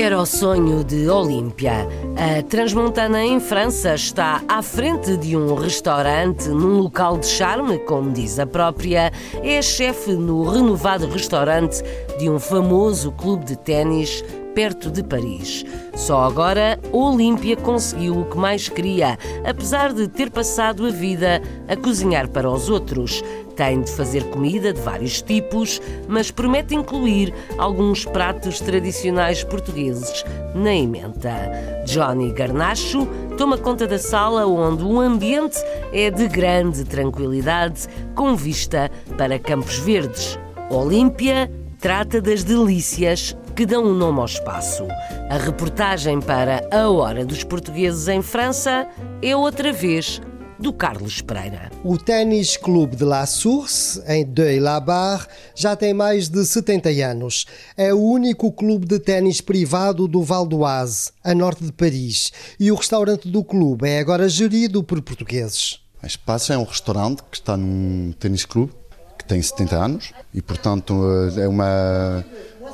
Era 0.00 0.16
o 0.22 0.24
sonho 0.24 0.84
de 0.84 1.08
Olímpia. 1.08 1.88
A 2.16 2.40
Transmontana 2.44 3.20
em 3.24 3.40
França 3.40 3.96
está 3.96 4.40
à 4.46 4.62
frente 4.62 5.16
de 5.16 5.36
um 5.36 5.56
restaurante 5.56 6.48
num 6.50 6.78
local 6.78 7.18
de 7.18 7.26
charme, 7.26 7.80
como 7.80 8.12
diz 8.12 8.38
a 8.38 8.46
própria. 8.46 9.10
É 9.42 9.60
chefe 9.60 10.12
no 10.12 10.44
renovado 10.44 11.08
restaurante 11.08 11.82
de 12.16 12.30
um 12.30 12.38
famoso 12.38 13.10
clube 13.10 13.44
de 13.44 13.58
ténis 13.58 14.22
perto 14.54 14.88
de 14.88 15.02
Paris. 15.02 15.64
Só 15.96 16.22
agora, 16.22 16.78
Olímpia 16.92 17.56
conseguiu 17.56 18.20
o 18.20 18.24
que 18.24 18.36
mais 18.36 18.68
queria, 18.68 19.18
apesar 19.44 19.92
de 19.92 20.06
ter 20.06 20.30
passado 20.30 20.86
a 20.86 20.90
vida 20.90 21.42
a 21.66 21.76
cozinhar 21.76 22.28
para 22.28 22.48
os 22.48 22.70
outros. 22.70 23.20
Tem 23.58 23.80
de 23.80 23.90
fazer 23.90 24.22
comida 24.30 24.72
de 24.72 24.80
vários 24.80 25.20
tipos, 25.20 25.82
mas 26.06 26.30
promete 26.30 26.76
incluir 26.76 27.34
alguns 27.58 28.04
pratos 28.04 28.60
tradicionais 28.60 29.42
portugueses 29.42 30.24
na 30.54 30.72
emenda. 30.72 31.50
Johnny 31.84 32.30
Garnacho 32.30 33.04
toma 33.36 33.58
conta 33.58 33.84
da 33.84 33.98
sala 33.98 34.46
onde 34.46 34.84
o 34.84 35.00
ambiente 35.00 35.58
é 35.92 36.08
de 36.08 36.28
grande 36.28 36.84
tranquilidade, 36.84 37.88
com 38.14 38.36
vista 38.36 38.92
para 39.16 39.40
Campos 39.40 39.80
Verdes. 39.80 40.38
Olímpia 40.70 41.50
trata 41.80 42.20
das 42.20 42.44
delícias 42.44 43.36
que 43.56 43.66
dão 43.66 43.86
um 43.86 43.92
nome 43.92 44.20
ao 44.20 44.26
espaço. 44.26 44.86
A 45.28 45.36
reportagem 45.36 46.20
para 46.20 46.62
A 46.70 46.88
Hora 46.88 47.26
dos 47.26 47.42
Portugueses 47.42 48.06
em 48.06 48.22
França 48.22 48.86
é 49.20 49.34
outra 49.34 49.72
vez 49.72 50.20
do 50.58 50.72
Carlos 50.72 51.20
Pereira. 51.20 51.70
O 51.84 51.96
Ténis 51.96 52.56
Clube 52.56 52.96
de 52.96 53.04
La 53.04 53.24
Source, 53.26 54.02
em 54.06 54.24
Deux-la-Barre, 54.24 55.26
já 55.54 55.76
tem 55.76 55.94
mais 55.94 56.28
de 56.28 56.44
70 56.44 56.88
anos. 57.08 57.46
É 57.76 57.94
o 57.94 58.00
único 58.00 58.50
clube 58.50 58.86
de 58.86 58.98
ténis 58.98 59.40
privado 59.40 60.08
do 60.08 60.22
Val 60.22 60.46
d'Oise, 60.46 61.12
a 61.22 61.34
norte 61.34 61.64
de 61.64 61.72
Paris, 61.72 62.32
e 62.58 62.72
o 62.72 62.74
restaurante 62.74 63.28
do 63.28 63.44
clube 63.44 63.88
é 63.88 64.00
agora 64.00 64.28
gerido 64.28 64.82
por 64.82 65.00
portugueses. 65.00 65.80
A 66.02 66.06
Espaço 66.06 66.52
é 66.52 66.58
um 66.58 66.64
restaurante 66.64 67.22
que 67.30 67.36
está 67.36 67.56
num 67.56 68.12
ténis 68.18 68.44
clube 68.44 68.72
que 69.18 69.24
tem 69.24 69.40
70 69.40 69.76
anos 69.76 70.12
e, 70.32 70.40
portanto, 70.40 70.94
é 71.36 71.48
uma, 71.48 72.24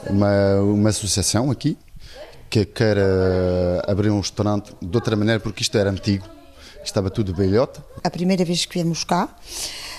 uma, 0.08 0.60
uma 0.60 0.88
associação 0.90 1.50
aqui 1.50 1.76
que 2.50 2.64
quer 2.64 2.96
eh, 2.98 3.82
abrir 3.88 4.10
um 4.10 4.20
restaurante 4.20 4.72
de 4.80 4.96
outra 4.96 5.16
maneira, 5.16 5.40
porque 5.40 5.62
isto 5.62 5.76
era 5.76 5.90
antigo 5.90 6.24
estava 6.88 7.10
tudo 7.10 7.34
belhota. 7.34 7.84
A 8.02 8.10
primeira 8.10 8.44
vez 8.44 8.64
que 8.64 8.74
viemos 8.74 9.04
cá 9.04 9.28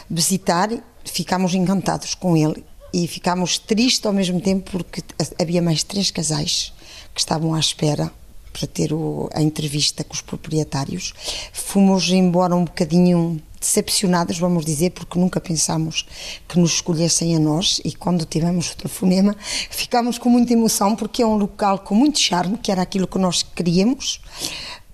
visitar, 0.09 0.69
ficámos 1.03 1.53
encantados 1.53 2.13
com 2.13 2.37
ele 2.37 2.63
e 2.93 3.07
ficámos 3.07 3.57
tristes 3.57 4.05
ao 4.05 4.13
mesmo 4.13 4.39
tempo 4.39 4.71
porque 4.71 5.03
havia 5.41 5.61
mais 5.61 5.83
três 5.83 6.11
casais 6.11 6.73
que 7.13 7.19
estavam 7.19 7.53
à 7.53 7.59
espera 7.59 8.11
para 8.53 8.67
ter 8.67 8.93
o, 8.93 9.29
a 9.33 9.41
entrevista 9.41 10.03
com 10.03 10.13
os 10.13 10.21
proprietários. 10.21 11.13
Fomos 11.51 12.09
embora 12.09 12.55
um 12.55 12.63
bocadinho 12.63 13.41
decepcionados, 13.59 14.37
vamos 14.37 14.63
dizer, 14.63 14.91
porque 14.91 15.19
nunca 15.19 15.41
pensámos 15.41 16.05
que 16.47 16.59
nos 16.59 16.75
escolhessem 16.75 17.35
a 17.35 17.39
nós 17.39 17.81
e 17.83 17.91
quando 17.91 18.23
tivemos 18.23 18.71
o 18.71 18.77
telefonema 18.77 19.35
ficámos 19.69 20.17
com 20.17 20.29
muita 20.29 20.53
emoção 20.53 20.95
porque 20.95 21.23
é 21.23 21.25
um 21.25 21.35
local 21.35 21.79
com 21.79 21.95
muito 21.95 22.19
charme, 22.19 22.57
que 22.57 22.71
era 22.71 22.81
aquilo 22.81 23.07
que 23.07 23.17
nós 23.17 23.43
queríamos 23.43 24.21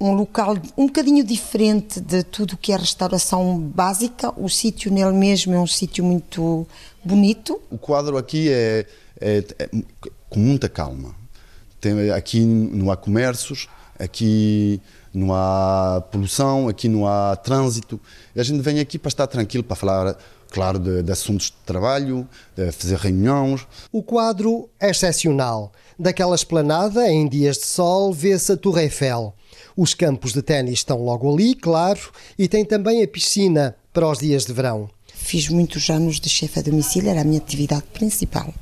um 0.01 0.13
local 0.13 0.57
um 0.75 0.87
bocadinho 0.87 1.23
diferente 1.23 2.01
de 2.01 2.23
tudo 2.23 2.57
que 2.57 2.73
é 2.73 2.75
restauração 2.75 3.59
básica. 3.59 4.33
O 4.35 4.49
sítio 4.49 4.91
nele 4.91 5.13
mesmo 5.13 5.53
é 5.53 5.59
um 5.59 5.67
sítio 5.67 6.03
muito 6.03 6.67
bonito. 7.03 7.61
O 7.69 7.77
quadro 7.77 8.17
aqui 8.17 8.49
é, 8.49 8.87
é, 9.19 9.45
é 9.59 9.69
com 10.27 10.39
muita 10.39 10.67
calma. 10.67 11.15
Tem, 11.79 12.09
aqui 12.09 12.43
não 12.43 12.91
há 12.91 12.97
comércios, 12.97 13.67
aqui 13.99 14.81
não 15.13 15.33
há 15.33 16.03
poluição, 16.11 16.67
aqui 16.67 16.89
não 16.89 17.07
há 17.07 17.35
trânsito. 17.35 17.99
E 18.35 18.39
a 18.39 18.43
gente 18.43 18.61
vem 18.61 18.79
aqui 18.79 18.97
para 18.97 19.09
estar 19.09 19.27
tranquilo, 19.27 19.63
para 19.63 19.75
falar, 19.75 20.17
claro, 20.49 20.79
de, 20.79 21.03
de 21.03 21.11
assuntos 21.11 21.47
de 21.47 21.57
trabalho, 21.63 22.27
de 22.55 22.71
fazer 22.71 22.97
reuniões. 22.97 23.67
O 23.91 24.01
quadro 24.01 24.67
é 24.79 24.89
excepcional. 24.89 25.71
Daquela 25.97 26.33
esplanada, 26.33 27.07
em 27.07 27.27
dias 27.27 27.57
de 27.57 27.67
sol, 27.67 28.11
vê-se 28.11 28.51
a 28.51 28.57
Torre 28.57 28.83
Eiffel. 28.83 29.35
Os 29.75 29.93
campos 29.93 30.33
de 30.33 30.41
ténis 30.41 30.79
estão 30.79 31.03
logo 31.03 31.31
ali, 31.31 31.55
claro, 31.55 31.99
e 32.37 32.47
tem 32.47 32.65
também 32.65 33.01
a 33.03 33.07
piscina 33.07 33.75
para 33.93 34.09
os 34.09 34.19
dias 34.19 34.45
de 34.45 34.53
verão. 34.53 34.89
Fiz 35.23 35.47
muitos 35.47 35.89
anos 35.89 36.19
de 36.19 36.27
chefe 36.27 36.59
a 36.59 36.61
domicílio, 36.61 37.09
era 37.09 37.21
a 37.21 37.23
minha 37.23 37.39
atividade 37.39 37.83
principal. 37.93 38.53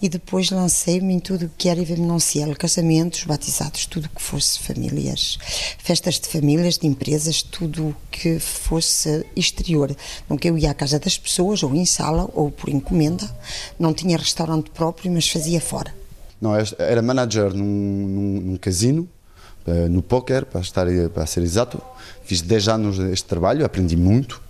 E 0.00 0.08
depois 0.08 0.50
lancei-me 0.50 1.14
em 1.14 1.18
tudo 1.18 1.46
o 1.46 1.50
que 1.56 1.68
era 1.68 1.80
evenencial, 1.80 2.54
casamentos, 2.54 3.24
batizados, 3.24 3.86
tudo 3.86 4.08
que 4.08 4.20
fosse 4.20 4.58
famílias, 4.58 5.38
festas 5.78 6.20
de 6.20 6.28
famílias, 6.28 6.78
de 6.78 6.86
empresas, 6.86 7.42
tudo 7.42 7.88
o 7.88 7.96
que 8.10 8.38
fosse 8.38 9.24
exterior. 9.34 9.96
Nunca 10.28 10.46
eu 10.46 10.58
ia 10.58 10.70
à 10.70 10.74
casa 10.74 11.00
das 11.00 11.18
pessoas, 11.18 11.62
ou 11.62 11.74
em 11.74 11.86
sala, 11.86 12.28
ou 12.34 12.50
por 12.50 12.68
encomenda. 12.68 13.28
Não 13.78 13.94
tinha 13.94 14.18
restaurante 14.18 14.70
próprio, 14.70 15.10
mas 15.10 15.28
fazia 15.28 15.60
fora. 15.60 15.92
Não, 16.40 16.52
era 16.78 17.00
manager 17.00 17.54
num, 17.54 17.64
num, 17.64 18.40
num 18.42 18.56
casino 18.58 19.08
no 19.90 20.02
póquer, 20.02 20.44
para, 20.44 20.60
estar, 20.60 20.86
para 21.12 21.26
ser 21.26 21.42
exato. 21.42 21.80
Fiz 22.24 22.42
10 22.42 22.68
anos 22.68 22.98
este 22.98 23.28
trabalho, 23.28 23.64
aprendi 23.64 23.96
muito, 23.96 24.40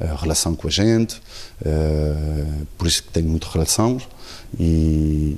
a 0.00 0.04
eh, 0.04 0.16
relação 0.20 0.54
com 0.54 0.66
a 0.66 0.70
gente, 0.70 1.20
eh, 1.64 2.44
por 2.76 2.86
isso 2.86 3.02
que 3.02 3.10
tenho 3.10 3.28
muitas 3.28 3.50
relações 3.52 4.06
e, 4.58 5.36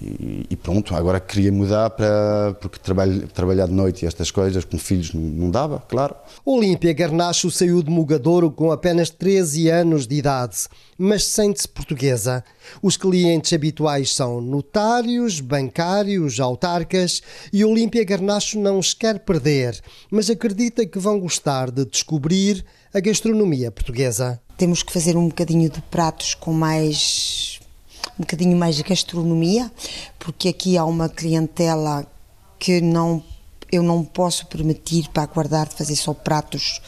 e, 0.00 0.46
e, 0.50 0.56
pronto, 0.56 0.94
agora 0.94 1.20
queria 1.20 1.50
mudar 1.50 1.90
para 1.90 2.56
porque 2.60 2.78
trabalho, 2.78 3.26
trabalhar 3.28 3.66
de 3.66 3.72
noite 3.72 4.04
e 4.04 4.06
estas 4.06 4.30
coisas 4.30 4.64
com 4.64 4.78
filhos 4.78 5.12
não, 5.12 5.20
não 5.20 5.50
dava, 5.50 5.82
claro. 5.88 6.14
Olímpia 6.44 6.92
Garnacho 6.92 7.50
saiu 7.50 7.82
de 7.82 7.90
Mugadouro 7.90 8.50
com 8.50 8.70
apenas 8.70 9.10
13 9.10 9.68
anos 9.68 10.06
de 10.06 10.16
idade, 10.16 10.56
mas 10.98 11.24
sente-se 11.24 11.68
portuguesa. 11.68 12.44
Os 12.82 12.96
clientes 12.96 13.52
habituais 13.52 14.14
são 14.14 14.40
notários, 14.40 15.40
bancários, 15.40 16.40
autarcas 16.40 17.22
e 17.52 17.64
Olímpia 17.64 18.04
Garnacho 18.04 18.58
não 18.58 18.78
os 18.78 18.94
quer 18.94 19.20
perder, 19.20 19.80
mas 20.10 20.28
acredita 20.30 20.86
que 20.86 20.98
vão 20.98 21.18
gostar 21.20 21.70
de 21.70 21.84
descobrir 21.84 22.64
a 22.92 23.00
gastronomia 23.00 23.70
portuguesa. 23.70 24.40
Temos 24.56 24.82
que 24.82 24.92
fazer 24.92 25.16
um 25.16 25.28
bocadinho 25.28 25.68
de 25.68 25.82
pratos 25.82 26.34
com 26.34 26.52
mais 26.52 27.55
um 28.18 28.22
bocadinho 28.22 28.56
mais 28.56 28.76
de 28.76 28.82
gastronomia, 28.82 29.70
porque 30.18 30.48
aqui 30.48 30.76
há 30.76 30.84
uma 30.84 31.08
clientela 31.08 32.06
que 32.58 32.80
não 32.80 33.22
eu 33.70 33.82
não 33.82 34.04
posso 34.04 34.46
permitir 34.46 35.08
para 35.08 35.24
aguardar 35.24 35.68
de 35.68 35.74
fazer 35.74 35.96
só 35.96 36.14
pratos 36.14 36.80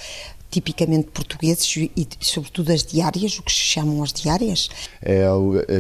tipicamente 0.51 1.09
portugueses 1.09 1.77
e 1.77 2.09
sobretudo 2.21 2.73
as 2.73 2.85
diárias, 2.85 3.39
o 3.39 3.43
que 3.43 3.53
se 3.53 3.59
chamam 3.59 4.03
as 4.03 4.13
diárias. 4.13 4.69
É, 5.03 5.27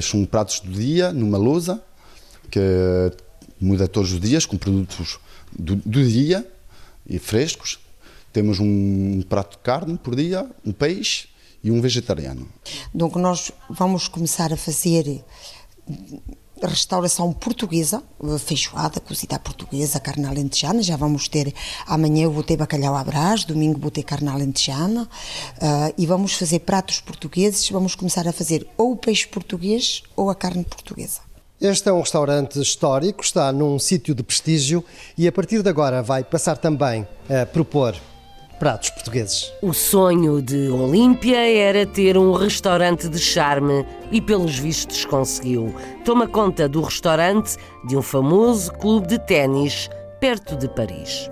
são 0.00 0.24
pratos 0.26 0.60
do 0.60 0.72
dia, 0.72 1.12
numa 1.12 1.38
lousa, 1.38 1.82
que 2.50 2.60
muda 3.60 3.88
todos 3.88 4.12
os 4.12 4.20
dias, 4.20 4.44
com 4.44 4.56
produtos 4.56 5.18
do, 5.56 5.76
do 5.76 6.06
dia 6.06 6.46
e 7.08 7.18
frescos. 7.18 7.78
Temos 8.32 8.60
um 8.60 9.22
prato 9.22 9.56
de 9.56 9.62
carne 9.62 9.96
por 9.96 10.14
dia, 10.14 10.48
um 10.64 10.72
peixe 10.72 11.27
e 11.62 11.70
um 11.70 11.80
vegetariano. 11.80 12.48
Então 12.94 13.10
nós 13.16 13.50
vamos 13.70 14.08
começar 14.08 14.52
a 14.52 14.56
fazer 14.56 15.24
restauração 16.66 17.32
portuguesa, 17.32 18.02
feijoada, 18.38 19.00
cozida 19.00 19.38
portuguesa, 19.38 20.00
carne 20.00 20.26
alentejana. 20.26 20.82
Já 20.82 20.96
vamos 20.96 21.28
ter, 21.28 21.54
amanhã 21.86 22.24
eu 22.24 22.32
vou 22.32 22.42
ter 22.42 22.56
bacalhau 22.56 22.96
à 22.96 23.04
brás, 23.04 23.44
domingo 23.44 23.78
vou 23.78 23.90
ter 23.90 24.02
carne 24.02 24.28
alentejana. 24.28 25.02
Uh, 25.02 25.94
e 25.96 26.06
vamos 26.06 26.32
fazer 26.34 26.60
pratos 26.60 27.00
portugueses. 27.00 27.68
Vamos 27.70 27.94
começar 27.94 28.26
a 28.26 28.32
fazer 28.32 28.66
ou 28.76 28.92
o 28.92 28.96
peixe 28.96 29.26
português 29.26 30.02
ou 30.16 30.30
a 30.30 30.34
carne 30.34 30.64
portuguesa. 30.64 31.20
Este 31.60 31.88
é 31.88 31.92
um 31.92 32.00
restaurante 32.00 32.60
histórico, 32.60 33.22
está 33.22 33.52
num 33.52 33.80
sítio 33.80 34.14
de 34.14 34.22
prestígio 34.22 34.84
e 35.16 35.26
a 35.26 35.32
partir 35.32 35.60
de 35.60 35.68
agora 35.68 36.04
vai 36.04 36.22
passar 36.22 36.56
também 36.56 37.06
a 37.28 37.44
propor 37.46 37.96
pratos 38.58 38.90
portugueses. 38.90 39.52
O 39.62 39.72
sonho 39.72 40.42
de 40.42 40.68
Olímpia 40.68 41.38
era 41.38 41.86
ter 41.86 42.16
um 42.16 42.32
restaurante 42.32 43.08
de 43.08 43.18
charme 43.18 43.86
e, 44.10 44.20
pelos 44.20 44.58
vistos, 44.58 45.04
conseguiu. 45.04 45.74
Toma 46.04 46.26
conta 46.26 46.68
do 46.68 46.82
restaurante 46.82 47.56
de 47.86 47.96
um 47.96 48.02
famoso 48.02 48.72
clube 48.74 49.06
de 49.06 49.18
ténis 49.18 49.88
perto 50.20 50.56
de 50.56 50.68
Paris. 50.68 51.30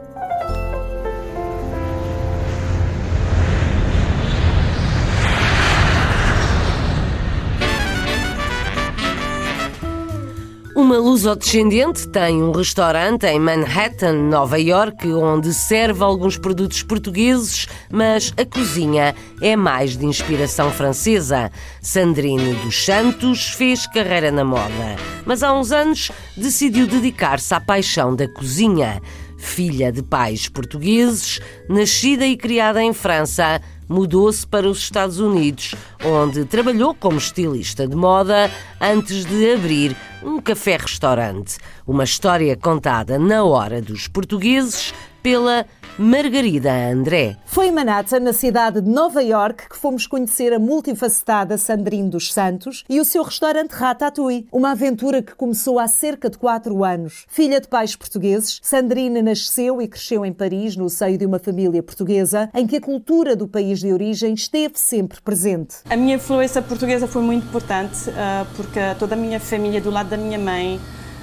Uma 10.96 11.10
luso-descendente 11.10 12.08
tem 12.08 12.42
um 12.42 12.52
restaurante 12.52 13.26
em 13.26 13.38
Manhattan, 13.38 14.14
Nova 14.14 14.58
York, 14.58 15.06
onde 15.12 15.52
serve 15.52 16.02
alguns 16.02 16.38
produtos 16.38 16.82
portugueses, 16.82 17.68
mas 17.92 18.32
a 18.34 18.46
cozinha 18.46 19.14
é 19.42 19.54
mais 19.56 19.94
de 19.94 20.06
inspiração 20.06 20.70
francesa. 20.70 21.52
Sandrine 21.82 22.54
dos 22.64 22.82
Santos 22.82 23.50
fez 23.50 23.86
carreira 23.86 24.32
na 24.32 24.42
moda, 24.42 24.96
mas 25.26 25.42
há 25.42 25.52
uns 25.52 25.70
anos 25.70 26.10
decidiu 26.34 26.86
dedicar-se 26.86 27.52
à 27.52 27.60
paixão 27.60 28.16
da 28.16 28.26
cozinha. 28.26 29.02
Filha 29.36 29.92
de 29.92 30.02
pais 30.02 30.48
portugueses, 30.48 31.40
nascida 31.68 32.26
e 32.26 32.38
criada 32.38 32.82
em 32.82 32.94
França, 32.94 33.60
mudou-se 33.88 34.46
para 34.46 34.68
os 34.68 34.78
Estados 34.78 35.18
Unidos, 35.18 35.74
onde 36.04 36.44
trabalhou 36.44 36.94
como 36.94 37.18
estilista 37.18 37.86
de 37.86 37.96
moda 37.96 38.50
antes 38.80 39.24
de 39.24 39.52
abrir 39.52 39.96
um 40.22 40.40
café-restaurante. 40.40 41.58
Uma 41.86 42.04
história 42.04 42.56
contada 42.56 43.18
na 43.18 43.44
hora 43.44 43.80
dos 43.80 44.08
portugueses 44.08 44.92
pela 45.22 45.66
Margarida 45.98 46.70
André. 46.92 47.38
Foi 47.46 47.68
em 47.68 47.72
Manhattan, 47.72 48.20
na 48.20 48.34
cidade 48.34 48.82
de 48.82 48.90
Nova 48.90 49.22
York, 49.22 49.66
que 49.70 49.78
fomos 49.78 50.06
conhecer 50.06 50.52
a 50.52 50.58
multifacetada 50.58 51.56
Sandrine 51.56 52.10
dos 52.10 52.34
Santos 52.34 52.84
e 52.86 53.00
o 53.00 53.04
seu 53.04 53.22
restaurante 53.22 53.72
Ratatouille, 53.72 54.46
uma 54.52 54.72
aventura 54.72 55.22
que 55.22 55.34
começou 55.34 55.78
há 55.78 55.88
cerca 55.88 56.28
de 56.28 56.36
quatro 56.36 56.84
anos. 56.84 57.24
Filha 57.28 57.62
de 57.62 57.66
pais 57.66 57.96
portugueses, 57.96 58.58
Sandrine 58.62 59.22
nasceu 59.22 59.80
e 59.80 59.88
cresceu 59.88 60.26
em 60.26 60.34
Paris, 60.34 60.76
no 60.76 60.90
seio 60.90 61.16
de 61.16 61.24
uma 61.24 61.38
família 61.38 61.82
portuguesa, 61.82 62.50
em 62.52 62.66
que 62.66 62.76
a 62.76 62.80
cultura 62.80 63.34
do 63.34 63.48
país 63.48 63.80
de 63.80 63.90
origem 63.90 64.34
esteve 64.34 64.78
sempre 64.78 65.22
presente. 65.22 65.76
A 65.88 65.96
minha 65.96 66.16
influência 66.16 66.60
portuguesa 66.60 67.06
foi 67.06 67.22
muito 67.22 67.46
importante, 67.46 68.10
ah, 68.10 68.44
porque 68.54 68.80
toda 68.98 69.14
a 69.14 69.18
minha 69.18 69.40
família, 69.40 69.80
do 69.80 69.90
lado 69.90 70.10
da 70.10 70.18
minha 70.18 70.38
mãe, 70.38 70.78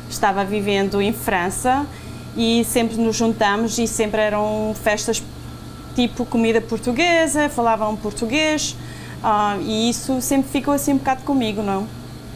estava 0.10 0.44
vivendo 0.44 1.00
em 1.00 1.14
França 1.14 1.86
e 2.36 2.64
sempre 2.66 2.98
nos 2.98 3.16
juntamos 3.16 3.78
e 3.78 3.88
sempre 3.88 4.22
eram 4.22 4.74
festas 4.76 5.24
tipo 5.96 6.26
comida 6.26 6.60
portuguesa, 6.60 7.50
falavam 7.50 7.96
português 7.96 8.76
uh, 9.24 9.62
e 9.62 9.90
isso 9.90 10.22
sempre 10.22 10.50
ficou 10.50 10.74
assim 10.74 10.94
um 10.94 10.98
bocado 10.98 11.24
comigo, 11.24 11.62
não? 11.62 11.88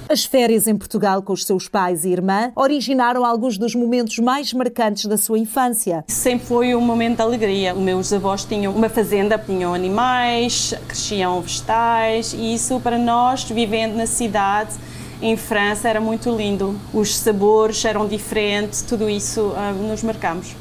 As 0.10 0.24
férias 0.24 0.68
em 0.68 0.76
Portugal 0.78 1.22
com 1.22 1.34
os 1.34 1.44
seus 1.44 1.68
pais 1.68 2.06
e 2.06 2.10
irmã 2.10 2.54
originaram 2.56 3.26
alguns 3.26 3.58
dos 3.58 3.76
momentos 3.76 4.18
mais 4.20 4.54
marcantes 4.54 5.06
da 5.06 5.18
sua 5.18 5.38
infância. 5.38 6.06
Sempre 6.08 6.48
foi 6.48 6.76
um 6.76 6.80
momento 6.80 7.18
de 7.18 7.22
alegria. 7.24 7.74
Os 7.74 7.82
meus 7.82 8.14
avós 8.14 8.46
tinham 8.46 8.74
uma 8.74 8.88
fazenda, 8.88 9.38
tinham 9.38 9.74
animais, 9.74 10.74
cresciam 10.88 11.42
vegetais 11.42 12.32
e 12.32 12.54
isso 12.54 12.80
para 12.80 12.98
nós, 12.98 13.44
vivendo 13.44 13.96
na 13.96 14.08
cidade, 14.08 14.76
em 15.22 15.36
França 15.36 15.90
era 15.90 16.00
muito 16.00 16.30
lindo. 16.36 16.76
Os 16.94 17.18
sabores 17.18 17.84
eram 17.84 18.08
diferentes, 18.08 18.82
tudo 18.82 19.10
isso 19.10 19.52
uh, 19.52 19.74
nos 19.88 20.04
marcamos. 20.04 20.56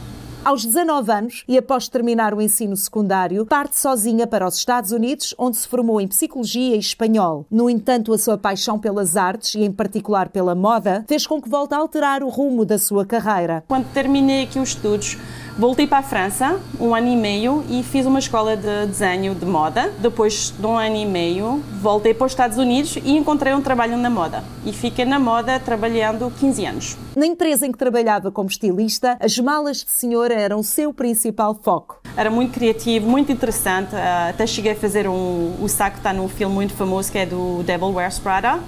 Aos 0.46 0.64
19 0.64 1.10
anos 1.10 1.44
e 1.48 1.58
após 1.58 1.88
terminar 1.88 2.32
o 2.32 2.40
ensino 2.40 2.76
secundário, 2.76 3.44
parte 3.44 3.76
sozinha 3.76 4.28
para 4.28 4.46
os 4.46 4.56
Estados 4.56 4.92
Unidos, 4.92 5.34
onde 5.36 5.56
se 5.56 5.66
formou 5.66 6.00
em 6.00 6.06
psicologia 6.06 6.76
e 6.76 6.78
espanhol. 6.78 7.44
No 7.50 7.68
entanto, 7.68 8.12
a 8.12 8.18
sua 8.18 8.38
paixão 8.38 8.78
pelas 8.78 9.16
artes 9.16 9.56
e, 9.56 9.64
em 9.64 9.72
particular, 9.72 10.28
pela 10.28 10.54
moda, 10.54 11.04
fez 11.08 11.26
com 11.26 11.42
que 11.42 11.48
volte 11.48 11.74
a 11.74 11.78
alterar 11.78 12.22
o 12.22 12.28
rumo 12.28 12.64
da 12.64 12.78
sua 12.78 13.04
carreira. 13.04 13.64
Quando 13.66 13.92
terminei 13.92 14.44
aqui 14.44 14.60
os 14.60 14.68
estudos, 14.68 15.18
Voltei 15.58 15.86
para 15.86 15.98
a 15.98 16.02
França 16.02 16.60
um 16.78 16.94
ano 16.94 17.08
e 17.08 17.16
meio 17.16 17.64
e 17.70 17.82
fiz 17.82 18.04
uma 18.04 18.18
escola 18.18 18.58
de 18.58 18.86
desenho 18.88 19.34
de 19.34 19.46
moda. 19.46 19.90
Depois 19.98 20.50
de 20.50 20.66
um 20.66 20.76
ano 20.76 20.96
e 20.96 21.06
meio, 21.06 21.62
voltei 21.80 22.12
para 22.12 22.26
os 22.26 22.32
Estados 22.32 22.58
Unidos 22.58 22.96
e 22.96 23.16
encontrei 23.16 23.54
um 23.54 23.62
trabalho 23.62 23.96
na 23.96 24.10
moda. 24.10 24.44
E 24.66 24.72
fiquei 24.72 25.06
na 25.06 25.18
moda 25.18 25.58
trabalhando 25.58 26.30
15 26.38 26.66
anos. 26.66 26.96
Na 27.16 27.24
empresa 27.24 27.66
em 27.66 27.72
que 27.72 27.78
trabalhava 27.78 28.30
como 28.30 28.50
estilista, 28.50 29.16
as 29.18 29.38
malas 29.38 29.78
de 29.78 29.90
senhora 29.90 30.34
eram 30.34 30.60
o 30.60 30.64
seu 30.64 30.92
principal 30.92 31.54
foco. 31.54 32.02
Era 32.14 32.30
muito 32.30 32.52
criativo, 32.52 33.08
muito 33.08 33.32
interessante. 33.32 33.96
Ah, 33.96 34.28
até 34.28 34.46
cheguei 34.46 34.72
a 34.72 34.76
fazer 34.76 35.08
um, 35.08 35.56
o 35.58 35.68
saco 35.68 35.92
que 35.92 36.00
está 36.00 36.12
num 36.12 36.28
filme 36.28 36.54
muito 36.54 36.74
famoso 36.74 37.10
que 37.10 37.16
é 37.16 37.24
do 37.24 37.62
Devil 37.62 37.92
Wears 37.92 38.18
Prada 38.18 38.60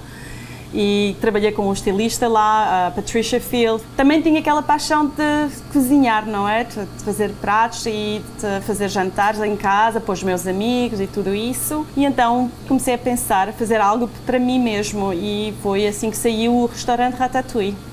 e 0.73 1.15
trabalhei 1.19 1.51
com 1.51 1.67
um 1.67 1.73
estilista 1.73 2.27
lá, 2.27 2.87
a 2.87 2.91
Patricia 2.91 3.39
Field. 3.39 3.83
Também 3.95 4.21
tinha 4.21 4.39
aquela 4.39 4.61
paixão 4.61 5.07
de 5.07 5.61
cozinhar, 5.71 6.25
não 6.25 6.47
é? 6.47 6.63
De 6.63 6.85
fazer 7.03 7.31
pratos 7.41 7.85
e 7.85 8.21
de 8.39 8.65
fazer 8.65 8.89
jantares 8.89 9.41
em 9.41 9.55
casa 9.55 9.99
para 9.99 10.13
os 10.13 10.23
meus 10.23 10.45
amigos 10.47 10.99
e 10.99 11.07
tudo 11.07 11.33
isso. 11.33 11.85
E 11.95 12.05
então 12.05 12.51
comecei 12.67 12.93
a 12.93 12.97
pensar, 12.97 13.49
a 13.49 13.53
fazer 13.53 13.81
algo 13.81 14.09
para 14.25 14.39
mim 14.39 14.59
mesmo 14.59 15.13
e 15.13 15.53
foi 15.61 15.87
assim 15.87 16.09
que 16.09 16.17
saiu 16.17 16.53
o 16.53 16.65
restaurante 16.65 17.15
Ratatouille. 17.15 17.88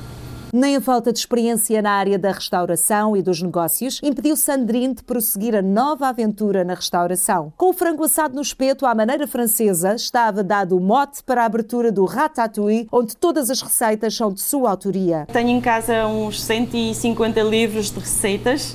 Nem 0.57 0.75
a 0.75 0.81
falta 0.81 1.13
de 1.13 1.19
experiência 1.19 1.83
na 1.83 1.91
área 1.91 2.19
da 2.19 2.33
restauração 2.33 3.15
e 3.15 3.21
dos 3.21 3.43
negócios 3.43 4.01
impediu 4.03 4.35
Sandrine 4.35 4.95
de 4.95 5.03
prosseguir 5.03 5.55
a 5.55 5.61
nova 5.61 6.09
aventura 6.09 6.65
na 6.65 6.73
restauração. 6.73 7.53
Com 7.59 7.69
o 7.69 7.73
frango 7.75 8.05
assado 8.05 8.35
no 8.35 8.41
espeto 8.41 8.87
à 8.87 8.95
maneira 8.95 9.27
francesa, 9.27 9.95
estava 9.95 10.43
dado 10.43 10.75
o 10.75 10.81
mote 10.81 11.23
para 11.23 11.43
a 11.43 11.45
abertura 11.45 11.93
do 11.93 12.07
Ratatouille, 12.07 12.89
onde 12.91 13.15
todas 13.15 13.51
as 13.51 13.61
receitas 13.61 14.17
são 14.17 14.33
de 14.33 14.41
sua 14.41 14.71
autoria. 14.71 15.27
Tenho 15.31 15.51
em 15.51 15.61
casa 15.61 16.07
uns 16.07 16.43
150 16.43 17.39
livros 17.43 17.91
de 17.91 18.01
receitas 18.01 18.75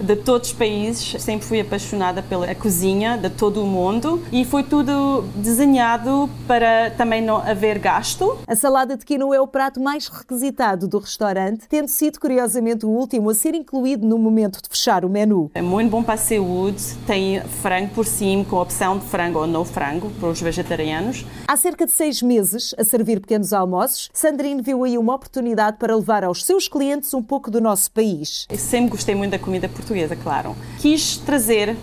de 0.00 0.16
todos 0.16 0.48
os 0.48 0.54
países. 0.54 1.22
Sempre 1.22 1.46
fui 1.46 1.60
apaixonada 1.60 2.22
pela 2.22 2.52
cozinha 2.54 3.16
de 3.16 3.30
todo 3.30 3.62
o 3.62 3.66
mundo 3.66 4.22
e 4.32 4.44
foi 4.44 4.62
tudo 4.62 5.22
desenhado 5.36 6.28
para 6.46 6.90
também 6.90 7.22
não 7.22 7.36
haver 7.36 7.78
gasto. 7.78 8.38
A 8.46 8.56
salada 8.56 8.96
de 8.96 9.04
quinoa 9.04 9.36
é 9.36 9.40
o 9.40 9.46
prato 9.46 9.80
mais 9.80 10.08
requisitado 10.08 10.88
do 10.88 10.98
restaurante, 10.98 11.66
tendo 11.68 11.88
sido 11.88 12.18
curiosamente 12.18 12.84
o 12.84 12.88
último 12.88 13.30
a 13.30 13.34
ser 13.34 13.54
incluído 13.54 14.06
no 14.06 14.18
momento 14.18 14.60
de 14.60 14.68
fechar 14.68 15.04
o 15.04 15.08
menu. 15.08 15.50
É 15.54 15.62
muito 15.62 15.90
bom 15.90 16.02
para 16.02 16.14
a 16.14 16.18
saúde, 16.18 16.82
tem 17.06 17.40
frango 17.62 17.90
por 17.94 18.06
cima 18.06 18.44
com 18.44 18.56
opção 18.56 18.98
de 18.98 19.04
frango 19.06 19.38
ou 19.38 19.46
não 19.46 19.64
frango 19.64 20.10
para 20.18 20.28
os 20.28 20.40
vegetarianos. 20.40 21.24
Há 21.46 21.56
cerca 21.56 21.86
de 21.86 21.92
seis 21.92 22.20
meses, 22.20 22.74
a 22.78 22.84
servir 22.84 23.20
pequenos 23.20 23.52
almoços, 23.52 24.10
Sandrine 24.12 24.62
viu 24.62 24.84
aí 24.84 24.98
uma 24.98 25.14
oportunidade 25.14 25.76
para 25.78 25.94
levar 25.94 26.24
aos 26.24 26.44
seus 26.44 26.68
clientes 26.68 27.14
um 27.14 27.22
pouco 27.22 27.50
do 27.50 27.60
nosso 27.60 27.90
país. 27.90 28.46
Eu 28.50 28.58
sempre 28.58 28.90
gostei 28.90 29.14
muito 29.14 29.30
da 29.30 29.38
comida 29.38 29.68
portuguesa 29.68 29.83
portuguesa, 29.84 30.16
claro. 30.16 30.56
Quis 30.78 31.18
trazer 31.18 31.76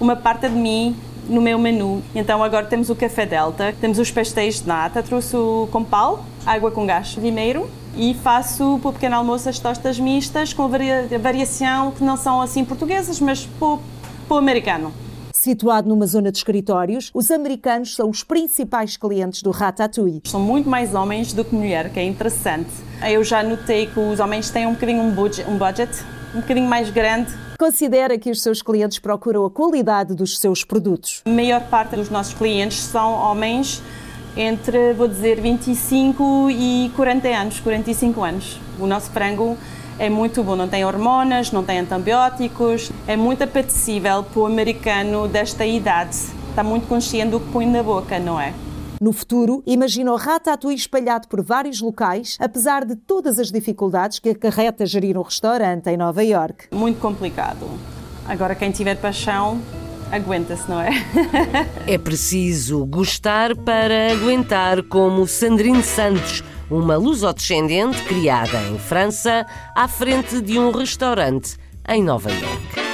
uma 0.00 0.14
parte 0.16 0.48
de 0.48 0.54
mim 0.54 0.96
no 1.28 1.40
meu 1.40 1.58
menu. 1.58 2.02
Então 2.14 2.42
agora 2.42 2.66
temos 2.66 2.88
o 2.88 2.94
café 2.96 3.26
Delta, 3.26 3.74
temos 3.80 3.98
os 3.98 4.10
pastéis 4.10 4.60
de 4.60 4.68
nata, 4.68 5.02
trouxe 5.02 5.36
o 5.36 5.68
compal, 5.70 6.24
água 6.46 6.70
com 6.70 6.86
gás 6.86 7.14
limeiro 7.14 7.68
e 7.96 8.14
faço 8.14 8.78
para 8.80 8.90
o 8.90 8.92
pequeno 8.92 9.16
almoço 9.16 9.48
as 9.48 9.58
tostas 9.58 9.98
mistas 9.98 10.52
com 10.52 10.68
varia 10.68 11.08
variação 11.20 11.90
que 11.90 12.02
não 12.02 12.16
são 12.16 12.40
assim 12.40 12.64
portuguesas, 12.64 13.20
mas 13.20 13.46
para 13.58 13.78
o 14.28 14.38
americano. 14.38 14.92
Situado 15.34 15.88
numa 15.88 16.06
zona 16.06 16.30
de 16.30 16.36
escritórios, 16.36 17.10
os 17.14 17.30
americanos 17.30 17.96
são 17.96 18.10
os 18.10 18.22
principais 18.22 18.98
clientes 18.98 19.42
do 19.42 19.50
Ratatouille. 19.50 20.20
São 20.26 20.38
muito 20.38 20.68
mais 20.68 20.94
homens 20.94 21.32
do 21.32 21.42
que 21.42 21.54
mulher, 21.54 21.90
que 21.90 21.98
é 21.98 22.04
interessante. 22.04 22.68
Eu 23.10 23.24
já 23.24 23.42
notei 23.42 23.86
que 23.86 23.98
os 23.98 24.20
homens 24.20 24.50
têm 24.50 24.66
um 24.66 24.74
bocadinho 24.74 25.02
um 25.02 25.56
budget, 25.56 26.04
um 26.34 26.40
bocadinho 26.40 26.68
mais 26.68 26.90
grande. 26.90 27.32
Considera 27.58 28.18
que 28.18 28.30
os 28.30 28.42
seus 28.42 28.62
clientes 28.62 28.98
procuram 28.98 29.44
a 29.44 29.50
qualidade 29.50 30.14
dos 30.14 30.38
seus 30.38 30.64
produtos. 30.64 31.22
A 31.24 31.30
maior 31.30 31.60
parte 31.62 31.96
dos 31.96 32.08
nossos 32.08 32.34
clientes 32.34 32.78
são 32.78 33.12
homens 33.12 33.82
entre, 34.36 34.92
vou 34.92 35.08
dizer, 35.08 35.40
25 35.40 36.50
e 36.50 36.90
40 36.94 37.28
anos, 37.28 37.60
45 37.60 38.22
anos. 38.22 38.60
O 38.78 38.86
nosso 38.86 39.10
frango 39.10 39.56
é 39.98 40.08
muito 40.08 40.42
bom, 40.42 40.56
não 40.56 40.68
tem 40.68 40.84
hormonas, 40.84 41.52
não 41.52 41.62
tem 41.62 41.80
antibióticos, 41.80 42.90
é 43.06 43.16
muito 43.16 43.44
apetecível 43.44 44.22
para 44.22 44.40
o 44.40 44.46
americano 44.46 45.28
desta 45.28 45.66
idade. 45.66 46.16
Está 46.48 46.62
muito 46.62 46.86
consciente 46.86 47.32
do 47.32 47.40
que 47.40 47.52
põe 47.52 47.66
na 47.66 47.82
boca, 47.82 48.18
não 48.18 48.40
é? 48.40 48.54
No 49.00 49.14
futuro, 49.14 49.62
imagina 49.66 50.12
o 50.12 50.16
ratatouille 50.16 50.76
espalhado 50.76 51.26
por 51.26 51.42
vários 51.42 51.80
locais, 51.80 52.36
apesar 52.38 52.84
de 52.84 52.94
todas 52.94 53.38
as 53.38 53.50
dificuldades 53.50 54.18
que 54.18 54.28
acarreta 54.28 54.84
gerir 54.84 55.16
um 55.16 55.22
restaurante 55.22 55.88
em 55.88 55.96
Nova 55.96 56.22
York. 56.22 56.66
Muito 56.70 57.00
complicado. 57.00 57.66
Agora, 58.28 58.54
quem 58.54 58.70
tiver 58.70 58.96
paixão, 58.96 59.58
aguenta-se, 60.12 60.68
não 60.68 60.78
é? 60.78 60.90
é 61.86 61.96
preciso 61.96 62.84
gostar 62.84 63.56
para 63.56 64.12
aguentar, 64.12 64.82
como 64.82 65.26
Sandrine 65.26 65.82
Santos, 65.82 66.44
uma 66.70 66.98
lusodescendente 66.98 68.04
criada 68.04 68.62
em 68.64 68.78
França, 68.78 69.46
à 69.74 69.88
frente 69.88 70.42
de 70.42 70.58
um 70.58 70.70
restaurante 70.70 71.56
em 71.88 72.04
Nova 72.04 72.30
York. 72.30 72.89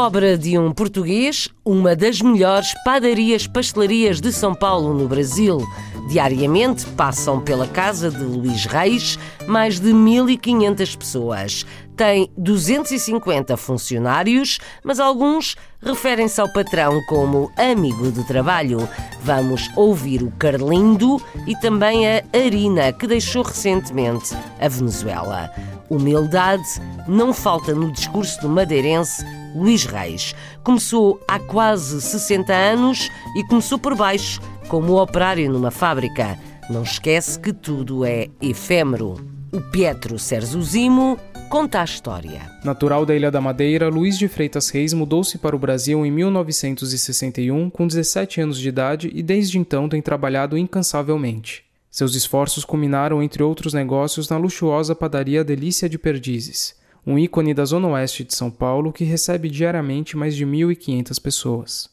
Obra 0.00 0.38
de 0.38 0.58
um 0.58 0.72
português, 0.72 1.50
uma 1.62 1.94
das 1.94 2.22
melhores 2.22 2.72
padarias 2.86 3.46
pastelarias 3.46 4.18
de 4.18 4.32
São 4.32 4.54
Paulo, 4.54 4.94
no 4.94 5.06
Brasil. 5.06 5.62
Diariamente 6.08 6.86
passam 6.96 7.38
pela 7.38 7.68
casa 7.68 8.10
de 8.10 8.24
Luís 8.24 8.64
Reis 8.64 9.18
mais 9.46 9.78
de 9.78 9.90
1.500 9.90 10.96
pessoas. 10.96 11.66
Tem 11.94 12.30
250 12.38 13.58
funcionários, 13.58 14.58
mas 14.82 14.98
alguns 14.98 15.54
referem-se 15.82 16.40
ao 16.40 16.50
patrão 16.50 16.98
como 17.06 17.52
amigo 17.58 18.10
de 18.10 18.26
trabalho. 18.26 18.88
Vamos 19.22 19.68
ouvir 19.76 20.22
o 20.22 20.30
Carlindo 20.38 21.20
e 21.46 21.54
também 21.56 22.08
a 22.08 22.22
Arina, 22.32 22.90
que 22.90 23.06
deixou 23.06 23.42
recentemente 23.42 24.34
a 24.58 24.66
Venezuela. 24.66 25.50
Humildade 25.90 26.80
não 27.06 27.34
falta 27.34 27.74
no 27.74 27.92
discurso 27.92 28.40
do 28.40 28.48
madeirense 28.48 29.22
Luís 29.54 29.84
Reis. 29.84 30.34
Começou 30.62 31.20
há 31.26 31.38
quase 31.38 32.00
60 32.00 32.52
anos 32.52 33.08
e 33.36 33.44
começou 33.44 33.78
por 33.78 33.94
baixo, 33.94 34.40
como 34.68 35.00
operário 35.00 35.50
numa 35.50 35.70
fábrica. 35.70 36.38
Não 36.68 36.82
esquece 36.82 37.38
que 37.38 37.52
tudo 37.52 38.04
é 38.04 38.28
efêmero. 38.40 39.16
O 39.52 39.60
Pietro 39.60 40.18
Serzuzimo 40.18 41.18
conta 41.50 41.80
a 41.80 41.84
história. 41.84 42.48
Natural 42.64 43.04
da 43.04 43.16
Ilha 43.16 43.30
da 43.30 43.40
Madeira, 43.40 43.88
Luiz 43.88 44.16
de 44.16 44.28
Freitas 44.28 44.70
Reis 44.70 44.92
mudou-se 44.92 45.36
para 45.36 45.56
o 45.56 45.58
Brasil 45.58 46.06
em 46.06 46.10
1961 46.12 47.68
com 47.68 47.88
17 47.88 48.40
anos 48.40 48.58
de 48.58 48.68
idade 48.68 49.10
e 49.12 49.20
desde 49.20 49.58
então 49.58 49.88
tem 49.88 50.00
trabalhado 50.00 50.56
incansavelmente. 50.56 51.64
Seus 51.90 52.14
esforços 52.14 52.64
culminaram, 52.64 53.20
entre 53.20 53.42
outros 53.42 53.74
negócios, 53.74 54.28
na 54.28 54.36
luxuosa 54.36 54.94
padaria 54.94 55.42
Delícia 55.42 55.88
de 55.88 55.98
Perdizes, 55.98 56.76
um 57.10 57.18
ícone 57.18 57.52
da 57.52 57.64
Zona 57.64 57.88
Oeste 57.88 58.22
de 58.22 58.32
São 58.32 58.48
Paulo 58.48 58.92
que 58.92 59.02
recebe 59.02 59.50
diariamente 59.50 60.16
mais 60.16 60.36
de 60.36 60.46
1.500 60.46 61.20
pessoas. 61.20 61.90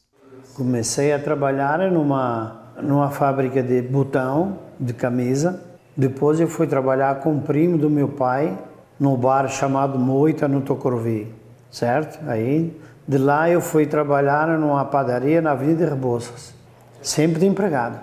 Comecei 0.54 1.12
a 1.12 1.18
trabalhar 1.18 1.90
numa, 1.90 2.72
numa 2.80 3.10
fábrica 3.10 3.60
de 3.60 3.82
botão, 3.82 4.60
de 4.78 4.92
camisa. 4.92 5.60
Depois 5.96 6.38
eu 6.38 6.46
fui 6.46 6.68
trabalhar 6.68 7.16
com 7.16 7.32
um 7.32 7.40
primo 7.40 7.76
do 7.76 7.90
meu 7.90 8.08
pai, 8.08 8.56
num 8.98 9.16
bar 9.16 9.48
chamado 9.48 9.98
Moita, 9.98 10.46
no 10.46 10.60
Tocorvi, 10.60 11.26
certo? 11.68 12.20
Aí, 12.28 12.72
de 13.06 13.18
lá 13.18 13.50
eu 13.50 13.60
fui 13.60 13.86
trabalhar 13.86 14.56
numa 14.56 14.84
padaria 14.84 15.42
na 15.42 15.50
Avenida 15.50 15.88
Rebouças, 15.88 16.54
sempre 17.02 17.40
de 17.40 17.46
empregado. 17.46 17.98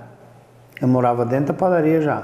Eu 0.82 0.90
morava 0.90 1.26
dentro 1.26 1.48
da 1.48 1.54
padaria 1.54 2.02
já. 2.02 2.24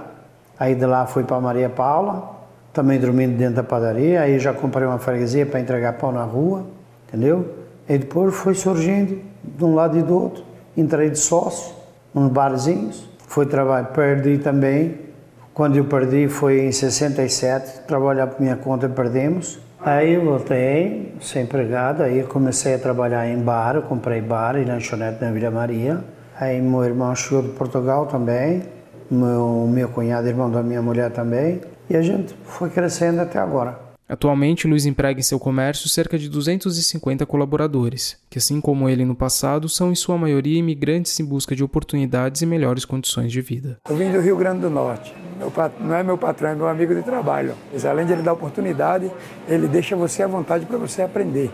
Aí 0.59 0.75
de 0.75 0.85
lá 0.85 1.05
fui 1.05 1.23
para 1.23 1.39
Maria 1.39 1.69
Paula, 1.69 2.40
também 2.73 2.99
dormindo 2.99 3.37
dentro 3.37 3.55
da 3.55 3.63
padaria. 3.63 4.21
Aí 4.21 4.39
já 4.39 4.53
comprei 4.53 4.85
uma 4.85 4.99
freguesia 4.99 5.45
para 5.45 5.59
entregar 5.59 5.93
pão 5.93 6.11
na 6.11 6.23
rua, 6.23 6.65
entendeu? 7.07 7.55
E 7.87 7.97
depois 7.97 8.35
foi 8.35 8.53
surgindo 8.53 9.19
de 9.43 9.63
um 9.63 9.75
lado 9.75 9.97
e 9.97 10.01
do 10.01 10.13
outro. 10.13 10.43
Entrei 10.75 11.09
de 11.09 11.19
sócio, 11.19 11.73
nos 12.13 12.31
barzinhos. 12.31 13.09
Fui 13.27 13.45
trabalhar, 13.45 13.87
perdi 13.87 14.37
também. 14.37 14.99
Quando 15.53 15.75
eu 15.75 15.85
perdi 15.85 16.27
foi 16.27 16.61
em 16.61 16.71
67, 16.71 17.81
trabalhar 17.87 18.27
por 18.27 18.41
minha 18.41 18.55
conta 18.55 18.87
perdemos. 18.87 19.59
Aí 19.83 20.15
voltei, 20.17 21.15
ser 21.19 21.41
empregado, 21.41 22.03
aí 22.03 22.23
comecei 22.23 22.75
a 22.75 22.77
trabalhar 22.77 23.27
em 23.27 23.37
bar, 23.39 23.81
comprei 23.81 24.21
bar 24.21 24.55
e 24.55 24.63
lanchonete 24.63 25.23
na 25.23 25.31
Vila 25.31 25.49
Maria. 25.49 26.03
Aí 26.39 26.61
meu 26.61 26.83
irmão 26.85 27.15
chegou 27.15 27.41
de 27.41 27.49
Portugal 27.49 28.05
também, 28.05 28.63
meu, 29.09 29.67
meu 29.67 29.89
cunhado, 29.89 30.27
irmão 30.27 30.51
da 30.51 30.61
minha 30.61 30.81
mulher 30.81 31.09
também, 31.11 31.61
e 31.91 31.97
a 31.97 32.01
gente 32.01 32.33
foi 32.43 32.69
crescendo 32.69 33.21
até 33.21 33.37
agora. 33.37 33.91
Atualmente, 34.07 34.67
Luiz 34.67 34.85
emprega 34.85 35.19
em 35.19 35.23
seu 35.23 35.39
comércio 35.39 35.87
cerca 35.87 36.17
de 36.17 36.27
250 36.27 37.25
colaboradores, 37.25 38.17
que, 38.29 38.37
assim 38.37 38.59
como 38.59 38.89
ele 38.89 39.05
no 39.05 39.15
passado, 39.15 39.69
são 39.69 39.89
em 39.89 39.95
sua 39.95 40.17
maioria 40.17 40.59
imigrantes 40.59 41.17
em 41.19 41.23
busca 41.23 41.55
de 41.55 41.63
oportunidades 41.63 42.41
e 42.41 42.45
melhores 42.45 42.83
condições 42.83 43.31
de 43.31 43.39
vida. 43.39 43.77
Eu 43.89 43.95
vim 43.95 44.11
do 44.11 44.19
Rio 44.19 44.35
Grande 44.35 44.61
do 44.61 44.69
Norte. 44.69 45.13
Pat... 45.55 45.71
Não 45.79 45.95
é 45.95 46.03
meu 46.03 46.17
patrão, 46.17 46.49
é 46.49 46.55
meu 46.55 46.67
amigo 46.67 46.93
de 46.93 47.03
trabalho. 47.03 47.53
Mas, 47.71 47.85
além 47.85 48.05
de 48.05 48.11
ele 48.11 48.21
dar 48.21 48.33
oportunidade, 48.33 49.09
ele 49.47 49.67
deixa 49.67 49.95
você 49.95 50.23
à 50.23 50.27
vontade 50.27 50.65
para 50.65 50.77
você 50.77 51.01
aprender. 51.01 51.49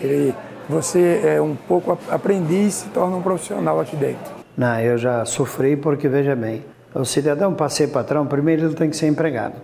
Ele 0.00 0.34
você 0.68 1.20
é 1.24 1.42
um 1.42 1.54
pouco 1.54 1.98
aprendiz 2.08 2.68
e 2.68 2.70
se 2.84 2.88
torna 2.90 3.16
um 3.16 3.22
profissional 3.22 3.80
aqui 3.80 3.96
dentro. 3.96 4.32
Não, 4.56 4.80
eu 4.80 4.96
já 4.96 5.24
sofri 5.24 5.76
porque, 5.76 6.08
veja 6.08 6.36
bem, 6.36 6.62
o 6.94 7.04
cidadão 7.04 7.54
para 7.54 7.68
ser 7.68 7.88
patrão, 7.88 8.26
primeiro 8.26 8.66
ele 8.66 8.74
tem 8.74 8.90
que 8.90 8.96
ser 8.96 9.06
empregado. 9.06 9.54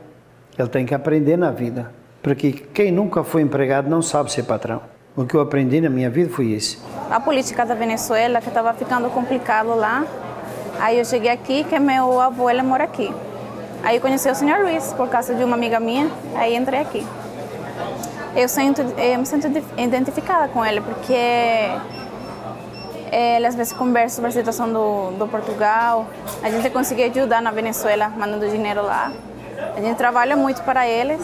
Ele 0.59 0.69
tem 0.69 0.85
que 0.85 0.95
aprender 0.95 1.37
na 1.37 1.51
vida. 1.51 1.91
Porque 2.23 2.53
quem 2.53 2.91
nunca 2.91 3.23
foi 3.23 3.43
empregado 3.43 3.89
não 3.89 4.03
sabe 4.03 4.33
ser 4.33 4.43
patrão. 4.45 4.83
O 5.17 5.25
que 5.25 5.35
eu 5.35 5.41
aprendi 5.41 5.81
na 5.81 5.91
minha 5.91 6.11
vida 6.11 6.31
foi 6.31 6.47
isso. 6.47 6.83
A 7.11 7.21
política 7.21 7.65
da 7.65 7.75
Venezuela 7.75 8.41
que 8.41 8.49
estava 8.49 8.73
ficando 8.75 9.09
complicado 9.11 9.75
lá. 9.75 10.05
Aí 10.81 10.99
eu 10.99 11.05
cheguei 11.05 11.31
aqui, 11.31 11.65
que 11.65 11.79
meu 11.79 12.21
avô 12.21 12.49
ele 12.49 12.63
mora 12.63 12.85
aqui. 12.85 13.13
Aí 13.83 14.01
conheci 14.01 14.29
o 14.31 14.35
senhor 14.35 14.61
Luiz 14.61 14.93
por 14.93 15.09
causa 15.09 15.35
de 15.35 15.43
uma 15.45 15.57
amiga 15.57 15.79
minha. 15.79 16.11
Aí 16.35 16.57
entrei 16.57 16.81
aqui 16.81 17.07
eu, 18.39 18.49
sinto, 18.49 18.83
eu 18.83 19.19
me 19.19 19.27
sinto 19.27 19.49
identificada 19.77 20.49
com 20.49 20.65
ele, 20.65 20.81
porque 20.81 21.15
ele 23.13 23.47
às 23.47 23.55
vezes 23.55 23.73
conversa 23.73 24.17
sobre 24.17 24.29
a 24.29 24.33
situação 24.33 24.73
do, 24.73 25.13
do 25.13 25.29
Portugal. 25.29 26.07
A 26.43 26.51
gente 26.51 26.71
conseguiu 26.71 27.07
ajudar 27.07 27.43
na 27.43 27.51
Venezuela, 27.51 28.09
mandando 28.09 28.49
dinheiro 28.49 28.83
lá. 28.83 29.13
A 29.77 29.81
gente 29.81 29.97
trabalha 29.97 30.37
muito 30.37 30.63
para 30.63 30.89
eles 30.89 31.21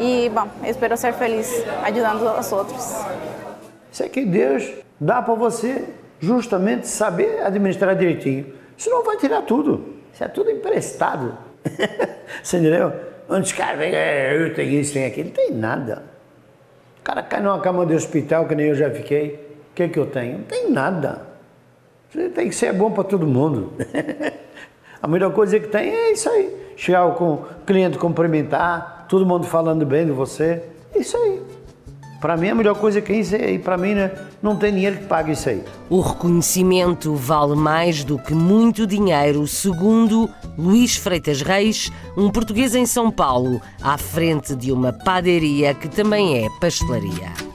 e, 0.00 0.30
bom, 0.30 0.48
espero 0.64 0.96
ser 0.96 1.12
feliz 1.14 1.52
ajudando 1.84 2.38
os 2.38 2.52
outros. 2.52 3.04
Isso 3.90 4.02
é 4.02 4.08
que 4.08 4.24
Deus 4.24 4.70
dá 5.00 5.22
para 5.22 5.34
você 5.34 5.84
justamente 6.20 6.86
saber 6.86 7.42
administrar 7.42 7.94
direitinho. 7.96 8.54
Senão 8.76 9.02
vai 9.04 9.16
tirar 9.16 9.42
tudo. 9.42 9.96
Isso 10.12 10.24
é 10.24 10.28
tudo 10.28 10.50
emprestado. 10.50 11.36
você 12.42 12.58
entendeu? 12.58 12.92
Onde 13.28 13.42
os 13.42 13.52
caras 13.52 13.78
vêm, 13.78 13.94
é, 13.94 14.34
eu 14.34 14.54
tenho 14.54 14.80
isso, 14.80 14.92
tenho 14.92 15.06
aquilo, 15.06 15.28
não 15.28 15.34
tem 15.34 15.50
nada. 15.52 16.02
O 17.00 17.02
cara 17.02 17.22
cai 17.22 17.40
numa 17.40 17.60
cama 17.60 17.84
de 17.84 17.94
hospital, 17.94 18.46
que 18.46 18.54
nem 18.54 18.66
eu 18.66 18.74
já 18.74 18.90
fiquei. 18.90 19.47
Que, 19.78 19.86
que 19.86 19.96
eu 19.96 20.06
tenho? 20.06 20.38
Não 20.38 20.44
tem 20.44 20.68
nada. 20.72 21.22
Você 22.10 22.28
tem 22.30 22.48
que 22.48 22.54
ser 22.56 22.72
bom 22.72 22.90
para 22.90 23.04
todo 23.04 23.24
mundo. 23.24 23.74
A 25.00 25.06
melhor 25.06 25.32
coisa 25.32 25.60
que 25.60 25.68
tem 25.68 25.88
é 25.88 26.10
isso 26.10 26.28
aí. 26.28 26.52
Chegar 26.76 27.08
com 27.14 27.34
o 27.34 27.44
cliente 27.64 27.96
cumprimentar, 27.96 29.06
todo 29.08 29.24
mundo 29.24 29.46
falando 29.46 29.86
bem 29.86 30.04
de 30.04 30.10
você. 30.10 30.64
Isso 30.96 31.16
aí. 31.16 31.40
Para 32.20 32.36
mim, 32.36 32.48
a 32.48 32.56
melhor 32.56 32.74
coisa 32.74 33.00
que 33.00 33.12
é 33.12 33.20
isso 33.20 33.36
é, 33.36 33.52
e 33.52 33.58
para 33.60 33.76
mim, 33.76 33.94
né, 33.94 34.10
não 34.42 34.56
tem 34.56 34.74
dinheiro 34.74 34.96
que 34.96 35.04
pague 35.04 35.30
isso 35.30 35.48
aí. 35.48 35.62
O 35.88 36.00
reconhecimento 36.00 37.14
vale 37.14 37.54
mais 37.54 38.02
do 38.02 38.18
que 38.18 38.34
muito 38.34 38.84
dinheiro, 38.84 39.46
segundo 39.46 40.28
Luís 40.58 40.96
Freitas 40.96 41.40
Reis, 41.40 41.88
um 42.16 42.32
português 42.32 42.74
em 42.74 42.84
São 42.84 43.12
Paulo, 43.12 43.62
à 43.80 43.96
frente 43.96 44.56
de 44.56 44.72
uma 44.72 44.92
padaria 44.92 45.72
que 45.72 45.86
também 45.86 46.44
é 46.44 46.48
pastelaria. 46.58 47.48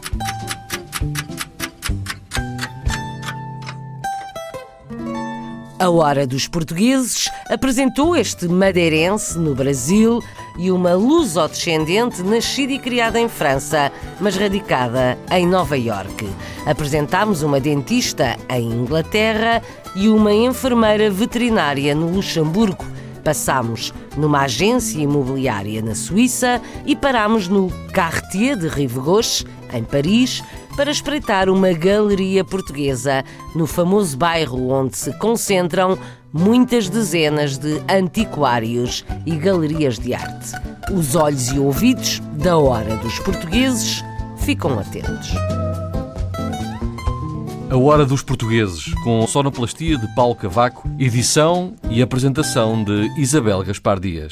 A 5.84 5.90
Hora 5.90 6.26
dos 6.26 6.48
Portugueses 6.48 7.30
apresentou 7.50 8.16
este 8.16 8.48
madeirense 8.48 9.38
no 9.38 9.54
Brasil 9.54 10.24
e 10.58 10.72
uma 10.72 10.94
luso-descendente 10.94 12.24
nascida 12.24 12.72
e 12.72 12.80
criada 12.80 13.20
em 13.20 13.28
França, 13.28 13.92
mas 14.18 14.38
radicada 14.38 15.18
em 15.30 15.46
Nova 15.46 15.78
Iorque. 15.78 16.30
Apresentámos 16.66 17.42
uma 17.42 17.60
dentista 17.60 18.38
em 18.50 18.72
Inglaterra 18.72 19.62
e 19.94 20.08
uma 20.08 20.34
enfermeira 20.34 21.12
veterinária 21.12 21.94
no 21.94 22.14
Luxemburgo. 22.14 22.86
Passámos 23.22 23.94
numa 24.16 24.44
agência 24.44 25.02
imobiliária 25.02 25.82
na 25.82 25.96
Suíça 25.96 26.62
e 26.86 26.96
parámos 26.96 27.50
no 27.50 27.70
Cartier 27.92 28.56
de 28.56 28.70
Rive 28.70 29.02
Gauche, 29.02 29.46
em 29.74 29.84
Paris, 29.84 30.42
para 30.76 30.92
espreitar 30.92 31.50
uma 31.50 31.72
galeria 31.74 32.44
portuguesa 32.44 33.24
no 33.56 33.68
famoso 33.68 34.18
bairro 34.18 34.70
onde 34.70 34.98
se 34.98 35.14
concentram 35.14 35.98
muitas 36.32 36.90
dezenas 36.90 37.58
de 37.58 37.82
antiquários 37.88 39.06
e 39.26 39.36
galerias 39.36 40.00
de 40.00 40.14
arte. 40.14 40.52
Os 40.92 41.16
olhos 41.16 41.50
e 41.50 41.60
ouvidos 41.60 42.20
da 42.34 42.58
hora 42.58 42.96
dos 42.98 43.20
portugueses 43.20 44.04
ficam 44.38 44.78
atentos. 44.80 45.32
A 47.70 47.76
Hora 47.76 48.06
dos 48.06 48.22
Portugueses, 48.22 48.94
com 49.04 49.26
sonoplastia 49.26 49.98
de 49.98 50.08
Paulo 50.14 50.36
Cavaco, 50.36 50.88
edição 51.00 51.74
e 51.90 52.04
apresentação 52.04 52.84
de 52.84 53.10
Isabel 53.20 53.64
Gaspar 53.64 54.00
Dias. 54.00 54.32